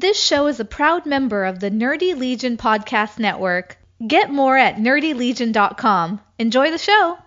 [0.00, 3.78] This show is a proud member of the Nerdy Legion Podcast Network.
[4.06, 6.20] Get more at nerdylegion.com.
[6.38, 7.18] Enjoy the show!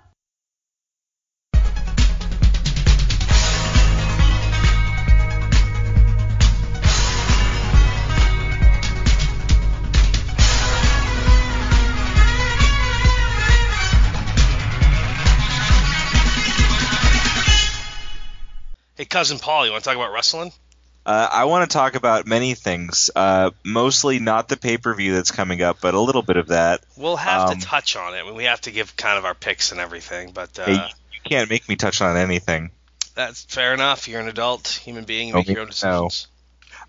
[18.96, 20.54] Hey, cousin Paul, you want to talk about wrestling?
[21.06, 23.10] Uh, I want to talk about many things.
[23.16, 26.48] Uh, mostly not the pay per view that's coming up, but a little bit of
[26.50, 26.82] that.
[26.96, 28.34] We'll have Um, to touch on it.
[28.36, 30.74] We have to give kind of our picks and everything, but uh, Hey,
[31.14, 32.70] you can't make me touch on anything.
[33.16, 34.08] that's fair enough.
[34.08, 35.30] You're an adult human being.
[35.30, 36.04] You make your own make me know.
[36.10, 36.28] decisions.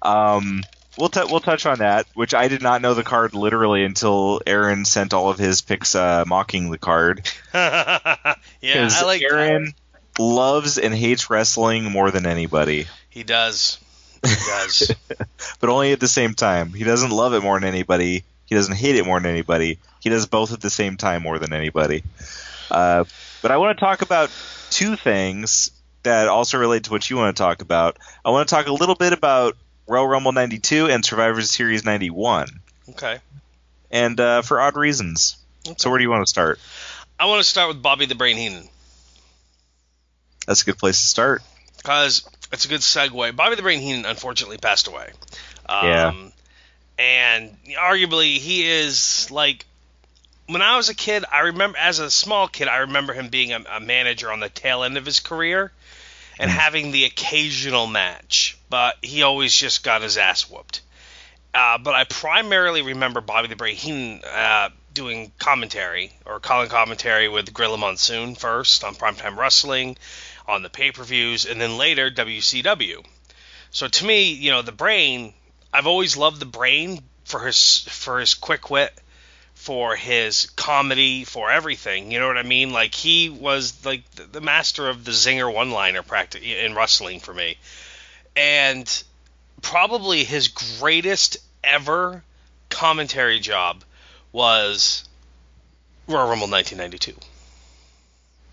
[0.02, 0.63] Um,
[0.99, 4.41] we'll t- we'll touch on that, which I did not know the card literally until
[4.47, 7.29] Aaron sent all of his picks uh, mocking the card.
[7.55, 9.73] yeah, I like Aaron
[10.19, 13.79] loves and hates wrestling more than anybody, He does.
[14.25, 14.93] He does.
[15.61, 16.73] but only at the same time.
[16.73, 18.25] He doesn't love it more than anybody.
[18.47, 19.79] He doesn't hate it more than anybody.
[20.01, 22.05] He does both at the same time more than anybody.
[22.71, 23.05] Uh,
[23.41, 24.30] but I want to talk about
[24.71, 25.71] two things
[26.02, 27.99] that also relate to what you want to talk about.
[28.24, 32.49] I want to talk a little bit about Royal Rumble 92 and Survivor Series 91,
[32.91, 33.18] okay.
[33.91, 35.37] and uh, for odd reasons.
[35.77, 36.59] So where do you want to start?
[37.18, 38.68] I want to start with Bobby the Brain Heenan
[40.46, 41.43] That's a good place to start.
[41.77, 43.35] because it's a good segue.
[43.35, 45.11] Bobby the Brain Heenan unfortunately passed away.
[45.69, 46.15] Um, Yeah.
[46.99, 49.67] And arguably, he is like
[50.47, 51.25] when I was a kid.
[51.33, 54.49] I remember as a small kid, I remember him being a, a manager on the
[54.49, 55.73] tail end of his career
[56.39, 60.83] and having the occasional match, but he always just got his ass whooped.
[61.55, 67.28] Uh, but I primarily remember Bobby the Brain Heenan uh, doing commentary or calling commentary
[67.28, 69.97] with Gorilla Monsoon first on Primetime Wrestling,
[70.47, 73.04] on the pay-per-views, and then later WCW.
[73.71, 75.32] So to me, you know, the Brain,
[75.72, 78.93] I've always loved the Brain for his for his quick wit,
[79.54, 82.10] for his comedy, for everything.
[82.10, 82.72] You know what I mean?
[82.72, 87.56] Like he was like the, master of the zinger one-liner practice in wrestling for me,
[88.37, 89.03] and
[89.62, 92.22] probably his greatest ever
[92.69, 93.84] commentary job
[94.32, 95.04] was
[96.09, 97.15] Royal Rumble 1992.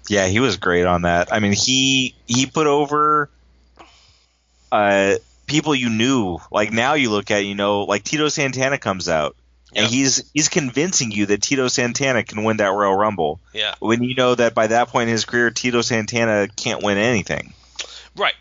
[0.10, 1.32] Yeah, he was great on that.
[1.32, 3.30] I mean, he he put over
[4.72, 6.40] uh, people you knew.
[6.52, 9.36] Like now, you look at you know, like Tito Santana comes out,
[9.76, 13.40] and he's he's convincing you that Tito Santana can win that Royal Rumble.
[13.54, 13.76] Yeah.
[13.80, 17.54] When you know that by that point in his career, Tito Santana can't win anything.
[18.16, 18.36] Right.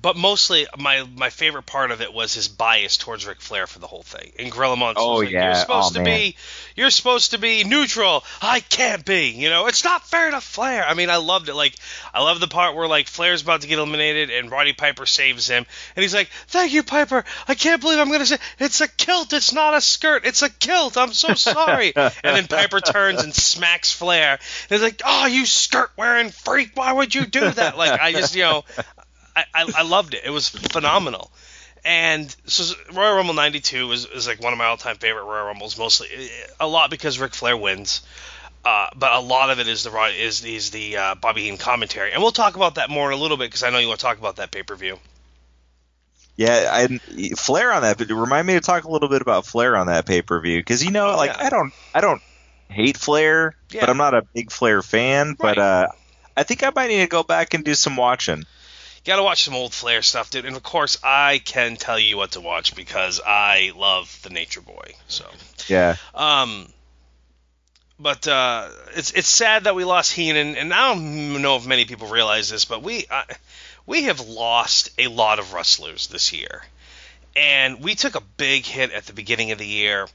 [0.00, 3.78] But mostly, my my favorite part of it was his bias towards Ric Flair for
[3.78, 4.32] the whole thing.
[4.38, 5.44] And Gorilla Monsoon Oh, like, yeah.
[5.46, 6.18] you're supposed Oh, to man.
[6.18, 6.36] be,
[6.74, 8.24] you're supposed to be neutral.
[8.40, 9.28] I can't be.
[9.28, 10.84] You know, it's not fair to Flair.
[10.84, 11.54] I mean, I loved it.
[11.54, 11.74] Like,
[12.12, 15.46] I love the part where like Flair's about to get eliminated and Roddy Piper saves
[15.46, 17.24] him, and he's like, "Thank you, Piper.
[17.46, 19.32] I can't believe I'm gonna say it's a kilt.
[19.32, 20.24] It's not a skirt.
[20.26, 20.96] It's a kilt.
[20.96, 24.32] I'm so sorry." and then Piper turns and smacks Flair.
[24.32, 26.70] And he's like, "Oh, you skirt wearing freak!
[26.74, 28.64] Why would you do that?" Like, I just, you know.
[29.34, 30.22] I, I, I loved it.
[30.24, 31.30] It was phenomenal.
[31.84, 35.76] And so Royal Rumble 92 is, is like one of my all-time favorite Royal Rumbles,
[35.78, 36.08] mostly
[36.60, 38.02] a lot because Ric Flair wins.
[38.64, 42.12] Uh, but a lot of it is the is is the uh, Bobby Heenan commentary,
[42.12, 43.98] and we'll talk about that more in a little bit because I know you want
[43.98, 44.98] to talk about that pay-per-view.
[46.36, 46.86] Yeah, I
[47.36, 47.98] Flair on that.
[47.98, 50.60] But remind me to talk a little bit about Flair on that pay per view
[50.60, 51.46] because you know, Oh, like yeah.
[51.46, 52.22] I don't I don't
[52.68, 53.80] hate Flair, Yeah.
[53.80, 55.34] but I'm not a big Flair fan.
[55.38, 55.88] But uh,
[56.36, 58.44] I think I might need to go back and do some watching.
[59.04, 60.44] You got to watch some old Flair stuff, dude.
[60.44, 64.60] And of course, I can tell you what to watch because I love the Nature
[64.60, 64.94] Boy.
[65.08, 65.28] So.
[65.66, 65.96] Yeah.
[66.14, 66.68] Um,
[67.98, 71.84] but uh, it's it's sad that we lost Heenan, and I don't know if many
[71.84, 73.24] people realize this, but we uh,
[73.86, 76.62] we have lost a lot of wrestlers this year,
[77.36, 80.08] and we took a big hit at the beginning of the year.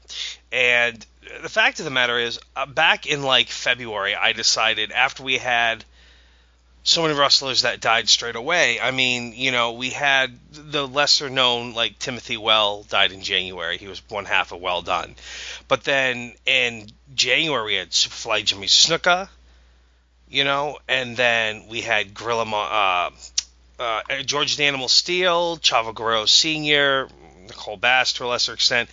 [0.52, 1.04] And
[1.42, 5.38] the fact of the matter is, uh, back in like February, I decided after we
[5.38, 5.84] had
[6.88, 8.80] so many wrestlers that died straight away.
[8.80, 13.76] I mean, you know, we had the lesser known like Timothy Well died in January.
[13.76, 15.14] He was one half of Well Dunn.
[15.68, 19.28] But then in January we had Superfly Jimmy Snuka,
[20.30, 23.10] you know, and then we had Gorilla uh,
[23.78, 27.08] uh, George the Animal Steele, Chavo Guerrero Sr.,
[27.48, 28.88] Nicole Bass to a lesser extent,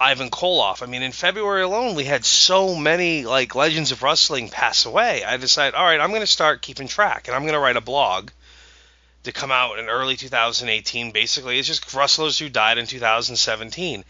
[0.00, 0.82] Ivan Koloff.
[0.82, 5.22] I mean, in February alone, we had so many like legends of wrestling pass away.
[5.22, 7.76] I decided, all right, I'm going to start keeping track, and I'm going to write
[7.76, 8.30] a blog
[9.24, 11.10] to come out in early 2018.
[11.12, 14.04] Basically, it's just wrestlers who died in 2017.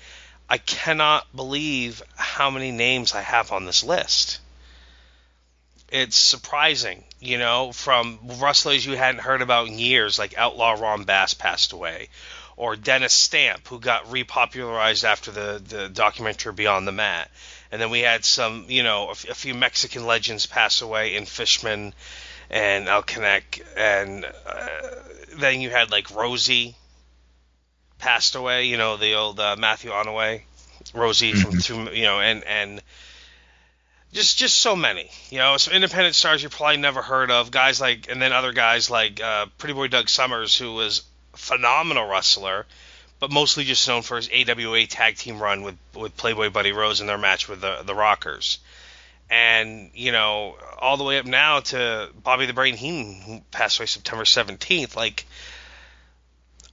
[0.48, 4.40] I cannot believe how many names I have on this list.
[5.90, 11.02] It's surprising, you know, from wrestlers you hadn't heard about in years, like Outlaw Ron
[11.02, 12.10] Bass passed away,
[12.60, 17.30] or Dennis Stamp, who got repopularized after the the documentary Beyond the Mat.
[17.72, 21.14] And then we had some, you know, a, f- a few Mexican legends pass away
[21.14, 21.94] in Fishman
[22.50, 24.80] and El Canek, and uh,
[25.38, 26.74] then you had like Rosey
[27.96, 30.42] passed away, you know, the old uh, Matthew Anoa'i,
[30.92, 32.82] Rosey from two, you know, and and
[34.12, 37.80] just just so many, you know, some independent stars you probably never heard of, guys
[37.80, 41.04] like, and then other guys like uh, Pretty Boy Doug Summers, who was
[41.34, 42.66] phenomenal wrestler,
[43.18, 47.00] but mostly just known for his AWA tag team run with with Playboy Buddy Rose
[47.00, 48.58] in their match with the the Rockers.
[49.28, 53.78] And you know, all the way up now to Bobby the Brain Heenan, who passed
[53.78, 54.96] away September 17th.
[54.96, 55.24] Like,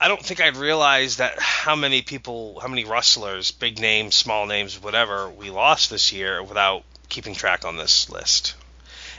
[0.01, 4.48] I don't think I'd realize that how many people, how many wrestlers, big names, small
[4.48, 8.56] names, whatever, we lost this year without keeping track on this list.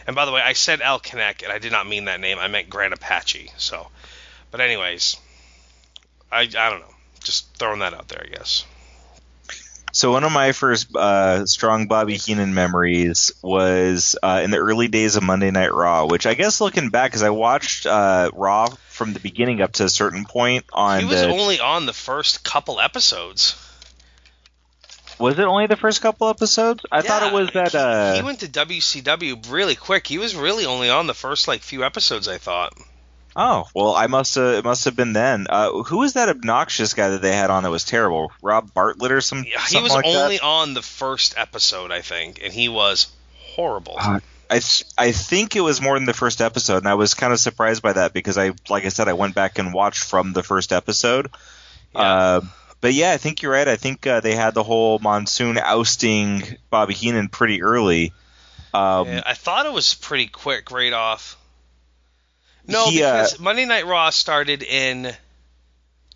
[0.06, 2.38] And by the way, I said Al Canek, and I did not mean that name.
[2.38, 3.50] I meant Gran Apache.
[3.58, 3.88] So,
[4.50, 5.16] but anyways,
[6.30, 6.94] I I don't know.
[7.24, 8.64] Just throwing that out there, I guess.
[9.92, 14.88] So one of my first uh, strong Bobby Heenan memories was uh, in the early
[14.88, 18.68] days of Monday Night Raw, which I guess looking back, because I watched uh, Raw
[18.88, 21.28] from the beginning up to a certain point on He was the.
[21.28, 23.56] only on the first couple episodes.
[25.18, 26.84] was it only the first couple episodes?
[26.92, 27.74] I thought it was that.
[27.74, 30.06] Uh, he went to WCW really quick.
[30.06, 32.28] He was really only on the first like few episodes.
[32.28, 32.74] I thought.
[33.38, 34.54] Oh well, I must have.
[34.54, 35.46] It must have been then.
[35.48, 38.32] Uh, who was that obnoxious guy that they had on that was terrible?
[38.42, 39.44] Rob Bartlett or some.
[39.48, 40.14] Yeah, he was like that?
[40.16, 43.06] only on the first episode, I think, and he was
[43.36, 43.96] horrible.
[43.98, 44.20] Uh,
[44.50, 47.32] I th- I think it was more than the first episode, and I was kind
[47.32, 50.32] of surprised by that because I, like I said, I went back and watched from
[50.32, 51.30] the first episode.
[51.94, 52.00] Yeah.
[52.00, 52.40] Uh,
[52.80, 53.68] but yeah, I think you're right.
[53.68, 58.12] I think uh, they had the whole monsoon ousting Bobby Heenan pretty early.
[58.72, 61.36] Um, Yeah, I thought it was pretty quick right off.
[62.68, 65.12] No, He, uh, because Monday Night Raw started in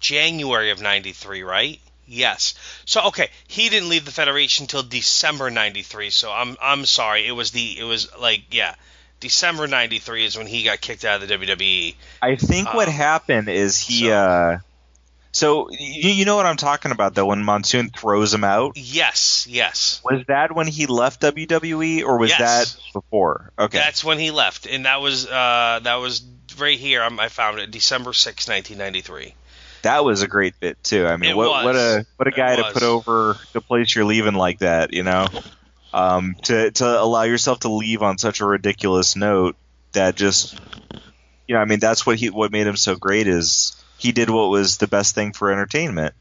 [0.00, 1.80] January of '93, right?
[2.06, 2.54] Yes.
[2.84, 6.10] So okay, he didn't leave the Federation until December '93.
[6.10, 7.26] So I'm I'm sorry.
[7.26, 8.74] It was the it was like yeah,
[9.20, 11.34] December '93 is when he got kicked out of the.
[11.38, 11.94] WWE.
[12.20, 14.06] I think what um, happened is he.
[14.06, 14.58] so- Uh,
[15.34, 18.76] so you, you know what I'm talking about though when Monsoon throws him out.
[18.76, 20.02] Yes, yes.
[20.04, 22.74] Was that when he left WWE or was Yes.
[22.74, 23.50] that before?
[23.58, 23.78] Okay.
[23.78, 26.20] That's when he left, and that was uh that was
[26.62, 27.02] right here.
[27.02, 29.34] I'm, I found it December 6, 1993.
[29.82, 31.06] that was a great bit too.
[31.06, 34.34] I mean, what what a what a guy to put over the place you're leaving
[34.34, 35.26] like that, you know.
[35.92, 39.56] Um, to to allow yourself to leave on such a ridiculous note
[39.92, 40.58] that just,
[41.46, 44.30] you know, I mean, that's what he what made him so great is he did
[44.30, 46.14] what was the best thing for entertainment.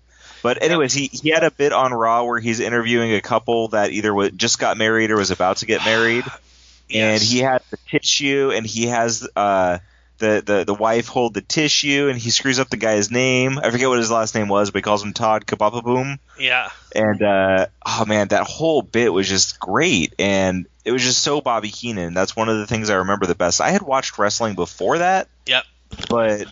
[0.44, 3.92] But anyways, he he had a bit on Raw where he's interviewing a couple that
[3.92, 6.26] either just got married or was about to get married
[6.94, 9.78] and he had the tissue and he has uh
[10.22, 13.60] the, the the wife hold the tissue and he screws up the guy's name.
[13.60, 16.18] I forget what his last name was, but he calls him Todd Kabapaboom.
[16.40, 16.70] yeah.
[16.96, 21.42] And uh oh man, that whole bit was just great and it was just so
[21.42, 22.14] Bobby Heenan.
[22.14, 23.60] That's one of the things I remember the best.
[23.62, 25.64] I had watched wrestling before that, Yep.
[26.10, 26.46] but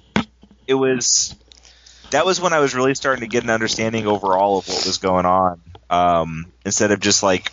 [0.67, 1.33] it was
[2.11, 4.97] that was when I was really starting to get an understanding overall of what was
[4.97, 5.61] going on.
[5.89, 7.51] Um, instead of just like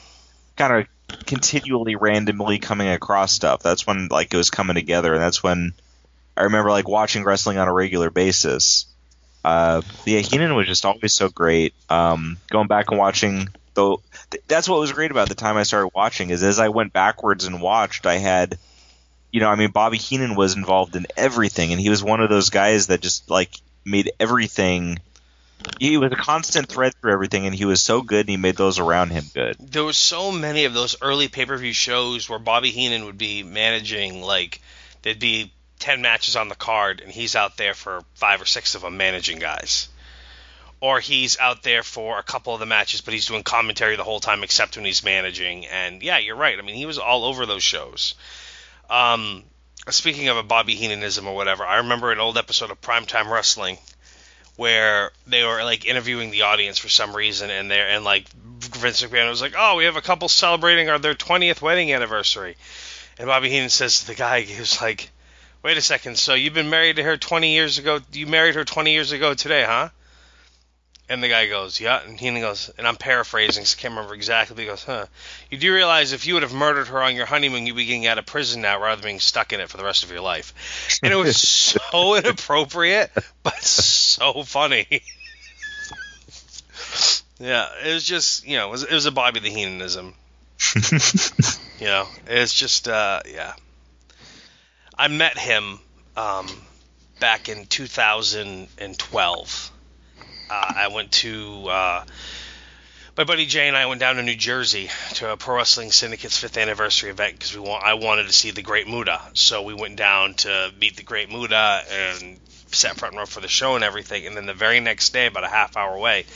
[0.56, 0.86] kind of
[1.26, 3.62] continually randomly coming across stuff.
[3.62, 5.72] That's when like it was coming together, and that's when
[6.36, 8.86] I remember like watching wrestling on a regular basis.
[9.44, 11.72] Uh, yeah, Heenan was just always so great.
[11.88, 15.62] Um, going back and watching though, th- that's what was great about the time I
[15.62, 18.58] started watching is as I went backwards and watched, I had
[19.36, 22.30] you know, I mean, Bobby Heenan was involved in everything, and he was one of
[22.30, 23.50] those guys that just like
[23.84, 24.98] made everything.
[25.78, 28.56] He was a constant thread through everything, and he was so good, and he made
[28.56, 29.56] those around him good.
[29.58, 34.22] There was so many of those early pay-per-view shows where Bobby Heenan would be managing
[34.22, 34.62] like
[35.02, 38.74] there'd be 10 matches on the card and he's out there for 5 or 6
[38.74, 39.88] of them managing guys.
[40.80, 44.04] Or he's out there for a couple of the matches but he's doing commentary the
[44.04, 46.58] whole time except when he's managing and yeah, you're right.
[46.58, 48.14] I mean, he was all over those shows.
[48.90, 49.44] Um
[49.90, 53.78] speaking of a Bobby Heenanism or whatever, I remember an old episode of Primetime Wrestling
[54.56, 59.02] where they were like interviewing the audience for some reason, and they're and like Vince
[59.02, 62.56] McMahon was like, "Oh, we have a couple celebrating our their 20th wedding anniversary,"
[63.18, 65.10] and Bobby Heenan says to the guy, he was like,
[65.66, 67.98] "Wait a second, so you've been married to her 20 years ago?
[68.12, 69.88] You married her 20 years ago today, huh?"
[71.08, 74.14] And the guy goes, "Yeah," and Heenan goes, and I'm paraphrasing, 'cause I can't remember
[74.14, 74.62] exactly.
[74.62, 75.06] He goes, "Huh?
[75.50, 78.06] You do realize if you would have murdered her on your honeymoon, you'd be getting
[78.06, 80.20] out of prison now rather than being stuck in it for the rest of your
[80.20, 80.54] life."
[81.02, 81.36] And it was
[81.90, 83.10] so inappropriate,
[83.42, 84.86] but so funny.
[87.40, 90.14] yeah, it was just you know it was, it was a Bobby the Heenanism.
[91.78, 93.52] You know, it's just uh, yeah.
[94.98, 95.78] I met him
[96.16, 96.48] um,
[97.20, 99.72] back in 2012
[100.48, 102.04] uh, I went to uh,
[103.16, 106.36] my buddy Jay and I went down to New Jersey to a Pro Wrestling Syndicate's
[106.36, 109.20] fifth anniversary event because we want I wanted to see the Great Muta.
[109.32, 112.38] So we went down to meet the Great Muta and
[112.70, 114.26] sat front row for the show and everything.
[114.26, 116.26] And then the very next day, about a half hour away,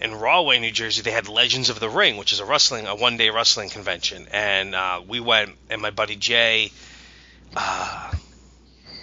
[0.00, 2.94] in Rahway, New Jersey, they had Legends of the Ring, which is a wrestling, a
[2.94, 4.26] one day wrestling convention.
[4.32, 6.72] And uh, we went, and my buddy Jay,
[7.56, 8.12] uh,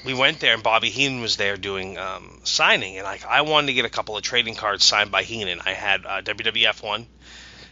[0.05, 2.97] we went there, and Bobby Heenan was there doing um, signing.
[2.97, 5.61] And like, I wanted to get a couple of trading cards signed by Heenan.
[5.65, 7.07] I had a WWF one,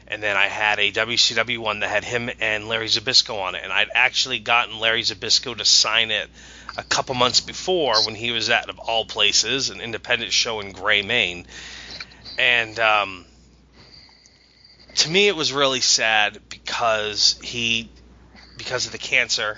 [0.08, 3.62] and then I had a WCW one that had him and Larry Zbyszko on it.
[3.64, 6.30] And I'd actually gotten Larry Zbyszko to sign it
[6.78, 10.72] a couple months before when he was at, of all places, an independent show in
[10.72, 11.46] Gray, Maine
[12.38, 13.26] and um,
[14.96, 17.90] to me it was really sad because he
[18.58, 19.58] because of the cancer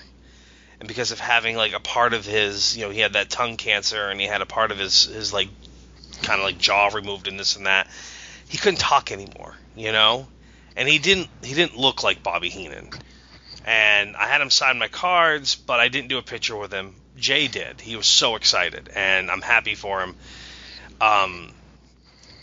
[0.80, 3.58] and because of having like a part of his you know he had that tongue
[3.58, 5.50] cancer and he had a part of his his like
[6.22, 7.88] kind of like jaw removed and this and that
[8.48, 10.28] he couldn't talk anymore you know?
[10.76, 12.90] And he didn't he didn't look like Bobby Heenan.
[13.66, 16.96] And I had him sign my cards but I didn't do a picture with him.
[17.18, 17.82] Jay did.
[17.82, 20.16] He was so excited and I'm happy for him.
[21.00, 21.54] Um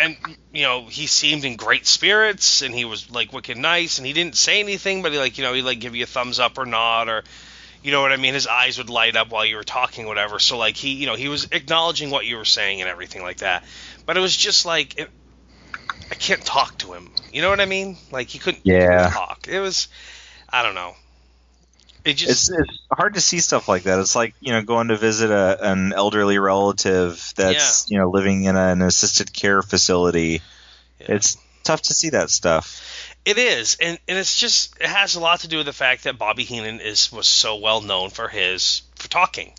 [0.00, 0.16] and
[0.52, 4.12] you know he seemed in great spirits and he was like wicked nice and he
[4.12, 6.58] didn't say anything but he like you know he like give you a thumbs up
[6.58, 7.22] or nod or
[7.82, 10.38] you know what I mean his eyes would light up while you were talking whatever
[10.38, 13.38] so like he you know he was acknowledging what you were saying and everything like
[13.38, 13.64] that
[14.06, 15.10] but it was just like it,
[16.10, 18.80] I can't talk to him you know what I mean like he couldn't, Yeah.
[18.80, 19.88] he couldn't talk it was
[20.48, 20.94] I don't know
[22.04, 24.00] it just It's it's hard to see stuff like that.
[24.00, 28.42] It's like you know going to visit a, an elderly relative that's you know living
[28.44, 30.42] in an assisted care facility.
[30.98, 31.14] Yeah.
[31.14, 32.91] It's tough to see that stuff.
[33.24, 36.04] It is, and, and it's just it has a lot to do with the fact
[36.04, 39.52] that Bobby Heenan is was so well known for his for talking,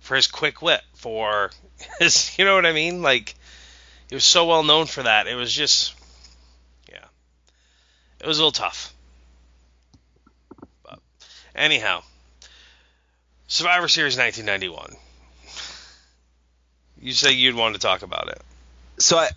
[0.00, 1.50] for his quick wit, for
[1.98, 3.02] his you know what I mean?
[3.02, 3.34] Like
[4.08, 5.26] he was so well known for that.
[5.26, 5.94] It was just
[6.88, 7.04] yeah.
[8.20, 8.94] It was a little tough.
[10.82, 10.98] But
[11.54, 12.02] anyhow.
[13.52, 14.96] Survivor Series 1991.
[17.02, 18.40] You say you'd want to talk about it.
[18.98, 19.28] So I,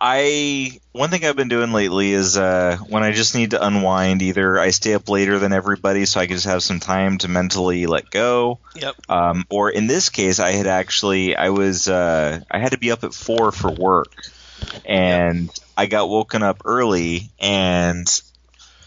[0.00, 4.22] I one thing I've been doing lately is uh, when I just need to unwind,
[4.22, 7.28] either I stay up later than everybody so I can just have some time to
[7.28, 8.94] mentally let go, Yep.
[9.08, 12.92] um, or in this case, I had actually I was uh, I had to be
[12.92, 14.12] up at four for work,
[14.84, 18.06] and I got woken up early, and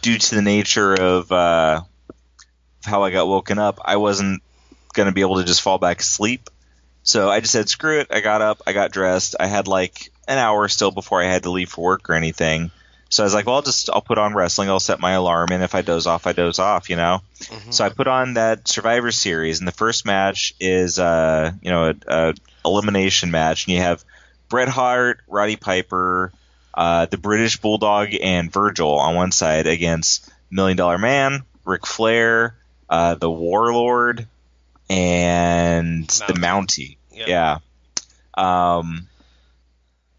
[0.01, 1.81] due to the nature of uh,
[2.85, 4.41] how I got woken up, I wasn't
[4.93, 6.49] gonna be able to just fall back asleep.
[7.03, 8.07] So I just said, screw it.
[8.11, 9.35] I got up, I got dressed.
[9.39, 12.71] I had like an hour still before I had to leave for work or anything.
[13.09, 14.69] So I was like, well, I'll just I'll put on wrestling.
[14.69, 16.89] I'll set my alarm, and if I doze off, I doze off.
[16.89, 17.21] You know.
[17.41, 17.73] Mhm.
[17.73, 21.89] So I put on that Survivor Series, and the first match is uh you know
[21.89, 24.05] a, a elimination match, and you have
[24.47, 26.31] Bret Hart, Roddy Piper,
[26.73, 32.55] uh, the British Bulldog, and Virgil on one side against Million Dollar Man, Ric Flair,
[32.89, 34.25] uh, the Warlord,
[34.91, 36.97] and the Mountie.
[37.11, 37.27] Yep.
[37.27, 37.57] Yeah.
[38.35, 39.07] Um.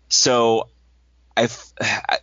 [0.08, 0.68] So,
[1.36, 1.48] I,
[1.80, 2.18] I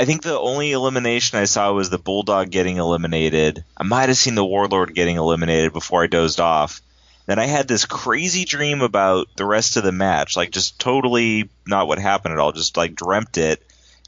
[0.00, 3.64] I think the only elimination I saw was the Bulldog getting eliminated.
[3.76, 6.80] I might have seen the Warlord getting eliminated before I dozed off.
[7.26, 11.50] Then I had this crazy dream about the rest of the match, like just totally
[11.68, 13.62] not what happened at all, just like dreamt it.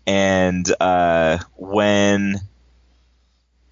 [0.05, 2.41] And uh, when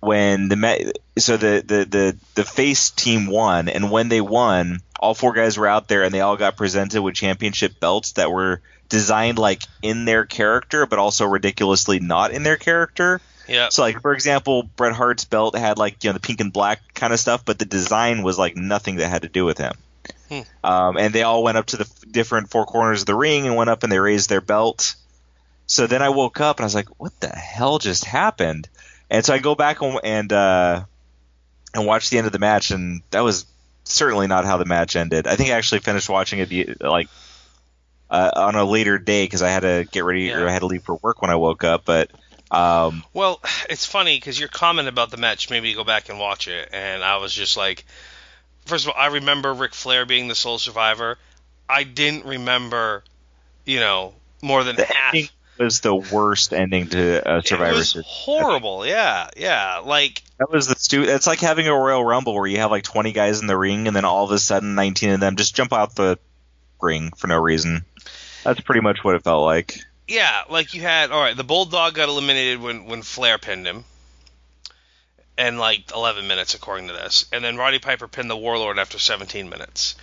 [0.02, 4.80] when the ma- so the, the the the face team won, and when they won,
[4.98, 8.32] all four guys were out there, and they all got presented with championship belts that
[8.32, 13.20] were designed like in their character, but also ridiculously not in their character.
[13.46, 13.68] Yeah.
[13.68, 16.80] So, like for example, Bret Hart's belt had like you know the pink and black
[16.94, 19.74] kind of stuff, but the design was like nothing that had to do with him.
[20.28, 20.40] Hmm.
[20.64, 23.46] Um, and they all went up to the f- different four corners of the ring
[23.46, 24.96] and went up and they raised their belt.
[25.66, 28.68] So then I woke up and I was like, "What the hell just happened?"
[29.12, 30.84] And so I go back and and, uh,
[31.74, 33.44] and watch the end of the match, and that was
[33.84, 35.26] certainly not how the match ended.
[35.26, 37.08] I think I actually finished watching it the, like
[38.10, 40.66] uh, on a later day because I had to get ready or I had to
[40.66, 41.84] leave for work when I woke up.
[41.84, 42.10] But
[42.50, 43.40] um, Well,
[43.70, 46.70] it's funny because your comment about the match made me go back and watch it,
[46.72, 47.84] and I was just like,
[48.64, 51.18] first of all, I remember Ric Flair being the sole survivor.
[51.68, 53.04] I didn't remember,
[53.66, 55.14] you know, more than half.
[55.14, 55.28] ending
[55.62, 58.06] was the worst ending to a it Survivor was Series.
[58.08, 58.86] horrible.
[58.86, 59.78] Yeah, yeah.
[59.84, 62.84] Like, That was the stu- It's like having a Royal Rumble where you have like
[62.84, 65.54] 20 guys in the ring, and then all of a sudden 19 of them just
[65.54, 66.18] jump out the
[66.80, 67.84] ring for no reason.
[68.44, 69.78] That's pretty much what it felt like.
[70.08, 71.10] yeah, like you had.
[71.10, 73.84] All right, the Bulldog got eliminated when when Flair pinned him,
[75.38, 78.98] in like 11 minutes according to this, and then Roddy Piper pinned the Warlord after
[78.98, 79.94] 17 minutes,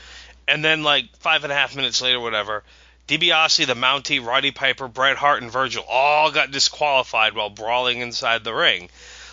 [0.47, 2.63] and then like five and a half minutes later, whatever,
[3.09, 8.43] DiBiase, the Mountie, Roddy Piper, Bret Hart, and Virgil all got disqualified while brawling inside
[8.43, 8.89] the ring.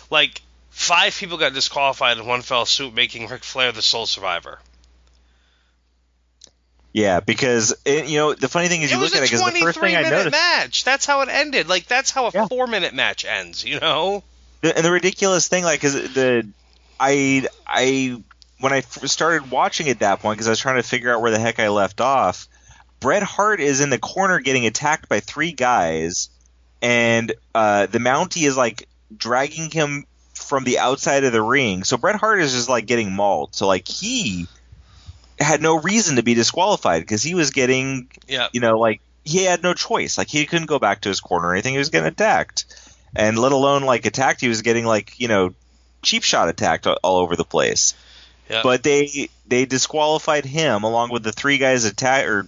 [0.09, 0.41] Like
[0.71, 4.59] five people got disqualified in one fell swoop, making Ric Flair the sole survivor.
[6.93, 9.51] Yeah, because it, you know the funny thing is you look at it because the
[9.59, 10.83] first 23 thing I minute noticed, match.
[10.83, 11.67] That's how it ended.
[11.67, 12.47] Like that's how a Yeah.
[12.47, 13.63] four minute match ends.
[13.63, 14.23] You know?
[14.61, 16.47] the, and the ridiculous thing, like, is the
[16.99, 18.19] I I
[18.59, 21.29] when I started watching at that point because I was trying to figure out where
[21.29, 22.47] the heck I left off.
[22.99, 26.29] Bret Hart is in the corner getting attacked by three guys,
[26.81, 31.83] and uh, the Mountie is like dragging him from the outside of the ring.
[31.83, 33.55] So Bret Hart is just like getting mauled.
[33.55, 34.47] So like he
[35.39, 38.47] had no reason to be disqualified because he was getting Yeah.
[38.51, 40.17] you know, like he had no choice.
[40.17, 41.73] Like he couldn't go back to his corner or anything.
[41.73, 42.65] He was getting attacked,
[43.15, 44.41] and let alone like attacked.
[44.41, 45.53] He was getting like you know,
[46.01, 47.93] cheap shot attacked all, over the place.
[48.49, 48.61] Yeah.
[48.63, 52.47] But they they disqualified him along with the three guys attack or.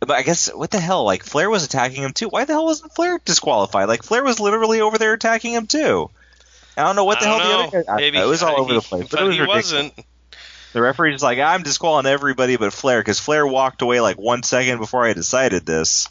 [0.00, 1.04] But I guess what the hell?
[1.04, 2.28] Like Flair was attacking him too.
[2.28, 3.88] Why the hell wasn't Flair disqualified?
[3.88, 6.10] Like Flair was literally over there attacking him too.
[6.76, 7.68] I don't know what the hell don't the know.
[7.68, 7.96] other guy.
[7.96, 9.72] Maybe it was all over he- the place, but, it was he ridiculous.
[9.72, 9.94] wasn't.
[10.74, 14.42] The referee just like I'm disqualifying everybody but Flair because Flair walked away like one
[14.42, 16.08] second before I decided this.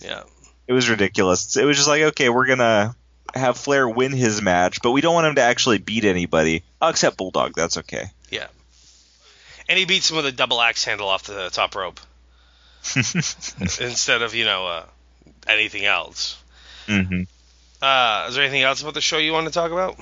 [0.00, 0.22] Yeah.
[0.66, 1.56] It was ridiculous.
[1.56, 2.96] It was just like, okay, we're gonna
[3.34, 6.88] have Flair win his match, but we don't want him to actually beat anybody oh,
[6.88, 7.52] except Bulldog.
[7.54, 8.06] That's okay.
[8.30, 8.46] Yeah.
[9.68, 12.00] And he beats him with a double axe handle off the top rope
[13.80, 14.84] instead of you know uh,
[15.46, 16.40] anything else.
[16.86, 17.22] hmm
[17.82, 19.98] Uh, is there anything else about the show you want to talk about?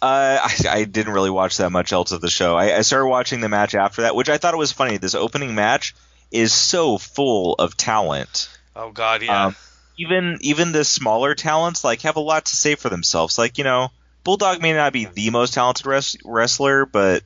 [0.00, 2.56] Uh, I, I didn't really watch that much else of the show.
[2.56, 4.96] I, I started watching the match after that, which I thought it was funny.
[4.96, 5.94] This opening match
[6.30, 8.48] is so full of talent.
[8.76, 9.46] Oh God, yeah.
[9.46, 9.56] Um,
[9.98, 13.38] even even the smaller talents like have a lot to say for themselves.
[13.38, 13.88] Like you know,
[14.22, 17.24] Bulldog may not be the most talented res- wrestler, but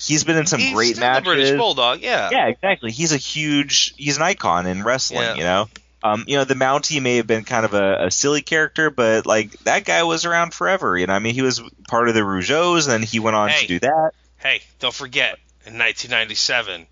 [0.00, 1.24] he's been in some He's great matches.
[1.24, 2.30] British Bulldog, yeah.
[2.30, 2.90] Yeah, exactly.
[2.92, 5.22] He's a huge, he's an icon in wrestling.
[5.22, 5.34] Yeah.
[5.34, 5.68] You know,
[6.02, 9.26] um, you know the Mountie may have been kind of a, a silly character, but
[9.26, 10.96] like that guy was around forever.
[10.96, 13.48] You know, I mean, he was part of the Rougeaus, and then he went on
[13.50, 13.62] Hey.
[13.62, 14.10] to do that.
[14.38, 16.86] Hey, don't forget, in 1997,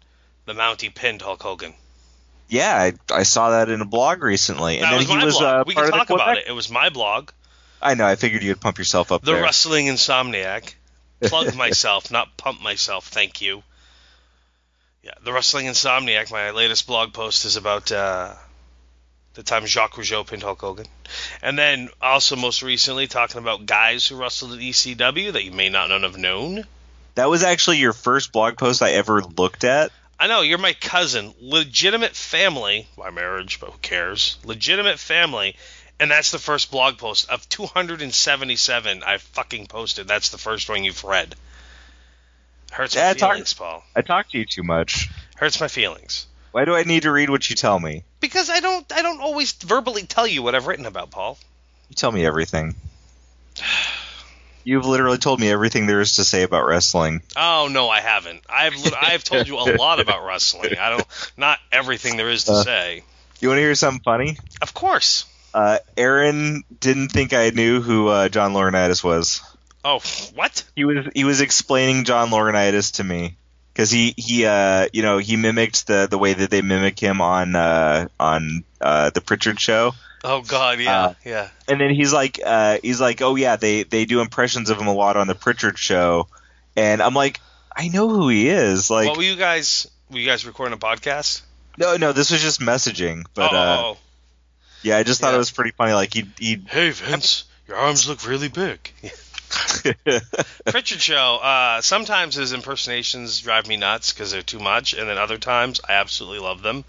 [0.46, 1.74] the Mountie pinned Hulk Hogan.
[2.48, 5.38] Yeah, I, I saw that in a blog recently, and that then was he was
[5.38, 5.60] blog.
[5.60, 6.44] uh, we can talk about it.
[6.48, 7.30] It was my blog,
[7.82, 8.06] I know.
[8.06, 9.42] I figured you'd pump yourself up The there.
[9.42, 10.74] Wrestling Insomniac.
[11.20, 13.08] Plug myself, not pump myself.
[13.08, 13.62] Thank you.
[15.02, 16.30] Yeah, The Wrestling Insomniac.
[16.32, 18.34] My latest blog post is about uh,
[19.34, 20.86] the time Jacques Rougeau pinned Hulk Hogan,
[21.42, 25.68] and then also most recently talking about guys who wrestled at ECW that you may
[25.68, 26.64] not have known.
[27.14, 29.92] That was actually your first blog post I ever looked at.
[30.18, 34.38] I know you're my cousin, legitimate family by marriage, but who cares?
[34.44, 35.56] Legitimate family,
[36.00, 40.06] and that's the first blog post of 277 I fucking posted.
[40.08, 41.34] That's the first one you've read.
[42.72, 43.84] Hurts my Yeah, talk- feelings, Paul.
[43.94, 45.08] I talk to you too much.
[45.36, 48.04] Hurts my feelings Why do I need to read what you tell me?
[48.20, 48.90] because I don't.
[48.92, 51.38] I don't always verbally tell you what I've written about, Paul.
[51.88, 52.74] You tell me everything.
[54.64, 57.22] You've literally told me everything there is to say about wrestling.
[57.36, 58.40] Oh no, I haven't.
[58.48, 60.76] I've I've told you a lot about wrestling.
[60.78, 61.06] I don't.
[61.36, 62.62] Not everything there is to Uh.
[62.64, 63.04] say.
[63.40, 64.38] You want to hear something funny?
[64.60, 65.26] Of course.
[65.56, 69.40] Uh, Aaron didn't think I knew who uh, John Laurinaitis was.
[69.82, 70.00] Oh,
[70.34, 70.62] what?
[70.76, 73.36] He was he was explaining John Laurinaitis to me
[73.72, 77.22] because he he uh you know he mimicked the the way that they mimic him
[77.22, 79.92] on uh on uh the Prichard show.
[80.24, 81.48] Oh God, yeah, Uh, yeah.
[81.68, 84.88] and then he's like uh he's like oh yeah they they do impressions of him
[84.88, 86.26] a lot on the Prichard show
[86.76, 87.40] and i'm like
[87.74, 89.86] i know who he is like what were you guys?
[90.10, 91.42] Were you guys recording a podcast?
[91.78, 93.98] no no this was just messaging but oh, uh oh, oh.
[94.86, 95.34] Yeah i just thought Yeah.
[95.36, 98.78] it was pretty funny like he he hey Vince, your arms look really big.
[100.66, 101.36] Prichard show.
[101.42, 105.80] Uh, sometimes his impersonations drive me nuts because they're too much, and then other times
[105.88, 106.84] I absolutely love them.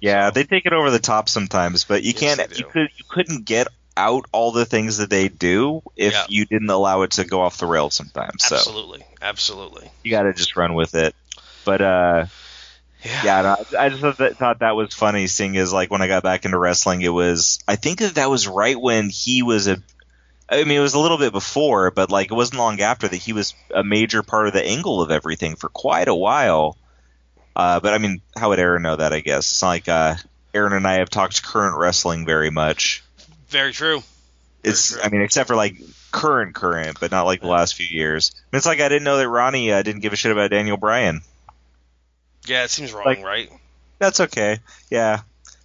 [0.00, 3.04] yeah they take it over the top sometimes but you Yes, can't you could you
[3.08, 6.26] couldn't get out all the things that they do if Yeah.
[6.28, 9.90] you didn't allow it to go off the rails sometimes so Absolutely, absolutely.
[10.04, 11.14] you got to just run with it
[11.64, 12.26] but uh
[13.06, 13.24] Yeah.
[13.24, 15.26] Yeah, no, I just thought that, thought that was funny.
[15.28, 18.28] Seeing as like when I got back into wrestling, it was I think that that
[18.28, 19.82] was right when he was a.
[20.48, 23.16] I mean, it was a little bit before, but like it wasn't long after that
[23.16, 26.76] he was a major part of the angle of everything for quite a while.
[27.54, 29.12] Uh, but I mean, how would Aaron know that?
[29.12, 30.16] I guess it's not like uh,
[30.52, 33.02] Aaron and I have talked current wrestling very much.
[33.48, 34.02] Very true.
[34.62, 35.00] It's true.
[35.02, 35.76] I mean, except for like
[36.12, 38.32] current current, but not like the last few years.
[38.34, 40.50] I mean, it's like I didn't know that Ronnie uh, didn't give a shit about
[40.50, 41.22] Daniel Bryan.
[42.46, 43.50] Yeah, it seems wrong, Like- right?
[43.98, 44.58] That's okay.
[44.90, 45.20] Yeah.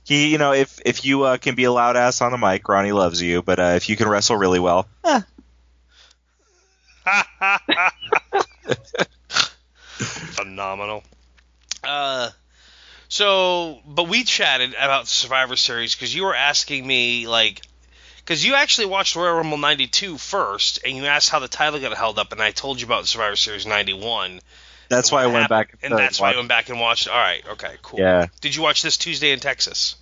[0.05, 2.67] He, you know, if if you uh, can be a loud ass on the mic,
[2.67, 3.41] Ronnie loves you.
[3.41, 5.21] But uh, if you can wrestle really well, eh,
[9.81, 11.03] Phenomenal.
[11.83, 12.29] Uh,
[13.09, 17.61] So, but we chatted about Survivor Series because you were asking me like,
[18.17, 21.95] because you actually watched Royal Rumble 92 first, and you asked how the title got
[21.97, 24.39] held up, and I told you about Survivor Series 91.
[24.91, 27.07] That's why I went back and started that's why I went back and watched.
[27.07, 27.99] All right, okay, cool.
[27.99, 28.27] Yeah.
[28.41, 29.95] Did you watch this Tuesday in Texas?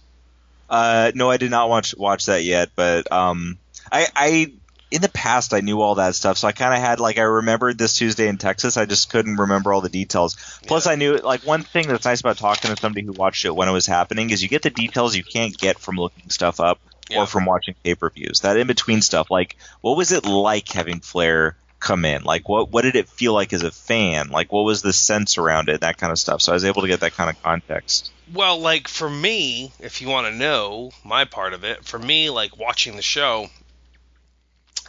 [0.70, 3.58] Uh, no, I did not watch watch that yet, but um,
[3.92, 4.52] I I
[4.92, 7.24] in the past I knew all that stuff, so I kind of had like I
[7.24, 8.78] remembered this Tuesday in Texas.
[8.78, 10.36] I just couldn't remember all the details.
[10.68, 10.92] Plus, Yeah.
[10.94, 13.68] I knew like one thing that's nice about talking to somebody who watched it when
[13.68, 16.80] it was happening is you get the details you can't get from looking stuff up
[17.10, 17.20] Yeah.
[17.22, 18.42] or from watching pay per views.
[18.42, 22.24] That in between stuff, like what was it like having Flair come in?
[22.24, 24.30] Like what what did it feel like as a fan?
[24.30, 25.82] Like what was the sense around it?
[25.82, 26.42] That kind of stuff.
[26.42, 28.12] So I was able to get that kind of context.
[28.34, 32.30] Well, like for me, if you want to know my part of it, for me,
[32.30, 33.48] like watching the show,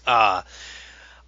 [0.07, 0.42] uh,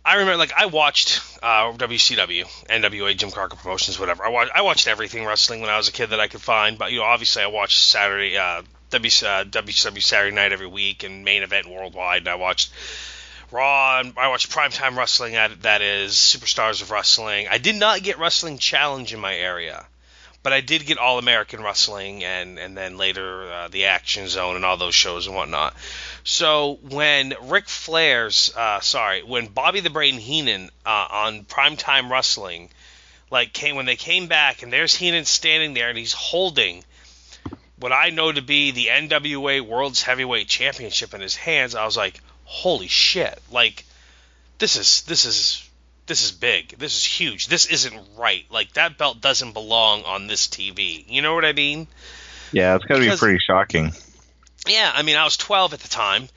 [0.04, 4.24] I remember like I watched uh, WCW, NWA, Jim Crockett Promotions, whatever.
[4.24, 6.76] I watched I watched everything wrestling when I was a kid that I could find,
[6.76, 11.24] but you know, obviously I watched Saturday, uh, uh, WCW Saturday Night every week and
[11.24, 12.22] main event worldwide.
[12.22, 12.72] And I watched
[13.52, 15.34] Raw, and I watched Primetime Wrestling.
[15.34, 17.48] That is Superstars of Wrestling.
[17.50, 19.86] I did not get Wrestling Challenge in my area
[20.42, 24.56] but I did get All American Wrestling and and then later uh, the Action Zone
[24.56, 25.74] and all those shows and whatnot.
[26.24, 32.70] So when Ric Flair's, uh, sorry, when Bobby the Brain Heenan uh, on Primetime Wrestling,
[33.30, 36.84] like came when they came back and there's Heenan standing there and he's holding
[37.78, 41.96] what I know to be the NWA World's Heavyweight Championship in his hands, I was
[41.96, 43.40] like, holy shit!
[43.50, 43.84] Like
[44.58, 45.68] this is this is
[46.06, 46.76] this is big.
[46.78, 47.46] This is huge.
[47.46, 48.44] This isn't right.
[48.50, 51.04] Like that belt doesn't belong on this TV.
[51.08, 51.86] You know what I mean?
[52.52, 53.92] Yeah, it's got to be pretty shocking.
[54.66, 56.28] Yeah, I mean, I was 12 at the time,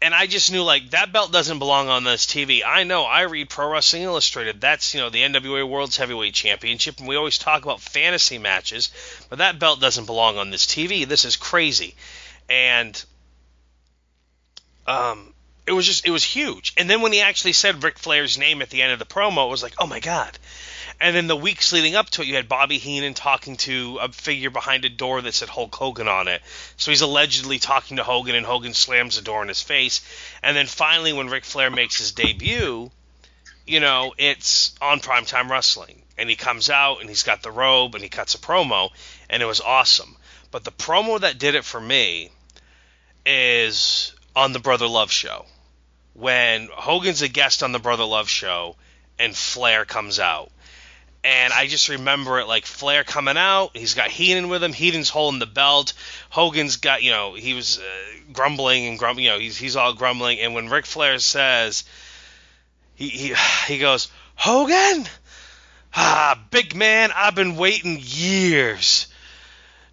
[0.00, 2.62] and I just knew like that belt doesn't belong on this TV.
[2.66, 3.04] I know.
[3.04, 4.60] I read Pro Wrestling Illustrated.
[4.60, 8.90] That's you know the NWA World's Heavyweight Championship, and we always talk about fantasy matches,
[9.28, 11.06] but that belt doesn't belong on this TV.
[11.06, 11.94] This is crazy,
[12.48, 13.04] and
[14.86, 15.34] um,
[15.68, 16.72] it was just it was huge.
[16.76, 19.46] And then when he actually said Ric Flair's name at the end of the promo,
[19.46, 20.38] it was like, oh my god.
[21.00, 24.08] And then the weeks leading up to it, you had Bobby Heenan talking to a
[24.08, 26.42] figure behind a door that said Hulk Hogan on it.
[26.76, 30.00] So he's allegedly talking to Hogan, and Hogan slams the door in his face.
[30.42, 32.90] And then finally, when Ric Flair makes his debut,
[33.64, 36.02] you know, it's on Primetime Wrestling.
[36.16, 38.90] And he comes out, and he's got the robe, and he cuts a promo,
[39.30, 40.16] and it was awesome.
[40.50, 42.32] But the promo that did it for me
[43.24, 45.46] is on the Brother Love show.
[46.18, 48.74] When Hogan's a guest on the Brother Love show,
[49.18, 50.50] and Flair comes out.
[51.24, 53.76] And I just remember it like Flair coming out.
[53.76, 54.72] He's got Heenan with him.
[54.72, 55.92] Heenan's holding the belt.
[56.30, 57.82] Hogan's got, you know, he was uh,
[58.32, 59.24] grumbling and grumbling.
[59.26, 60.38] You know, he's he's all grumbling.
[60.40, 61.84] And when Ric Flair says,
[62.94, 63.34] he he
[63.66, 65.06] he goes, Hogan,
[65.94, 69.08] ah, big man, I've been waiting years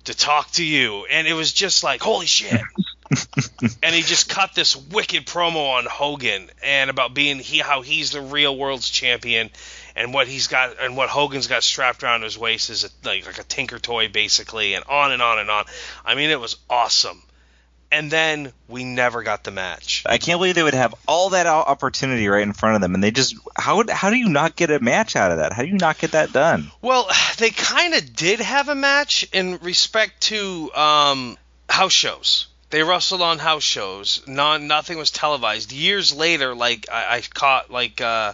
[0.05, 1.05] to talk to you.
[1.05, 2.61] And it was just like, holy shit.
[3.61, 8.11] and he just cut this wicked promo on Hogan and about being he how he's
[8.11, 9.49] the real world's champion
[9.95, 13.25] and what he's got and what Hogan's got strapped around his waist is a, like
[13.25, 15.65] like a tinker toy basically and on and on and on.
[16.05, 17.21] I mean it was awesome.
[17.91, 20.03] And then we never got the match.
[20.05, 23.01] I can't believe they would have all that opportunity right in front of them, and
[23.01, 25.53] they just how how do you not get a match out of that?
[25.53, 26.71] How do you not get that done?
[26.81, 31.37] Well, they kind of did have a match in respect to um,
[31.69, 32.47] house shows.
[32.75, 34.21] They wrestled on house shows.
[34.27, 35.71] Non, nothing was televised.
[35.71, 38.33] Years later, like I, I caught like uh,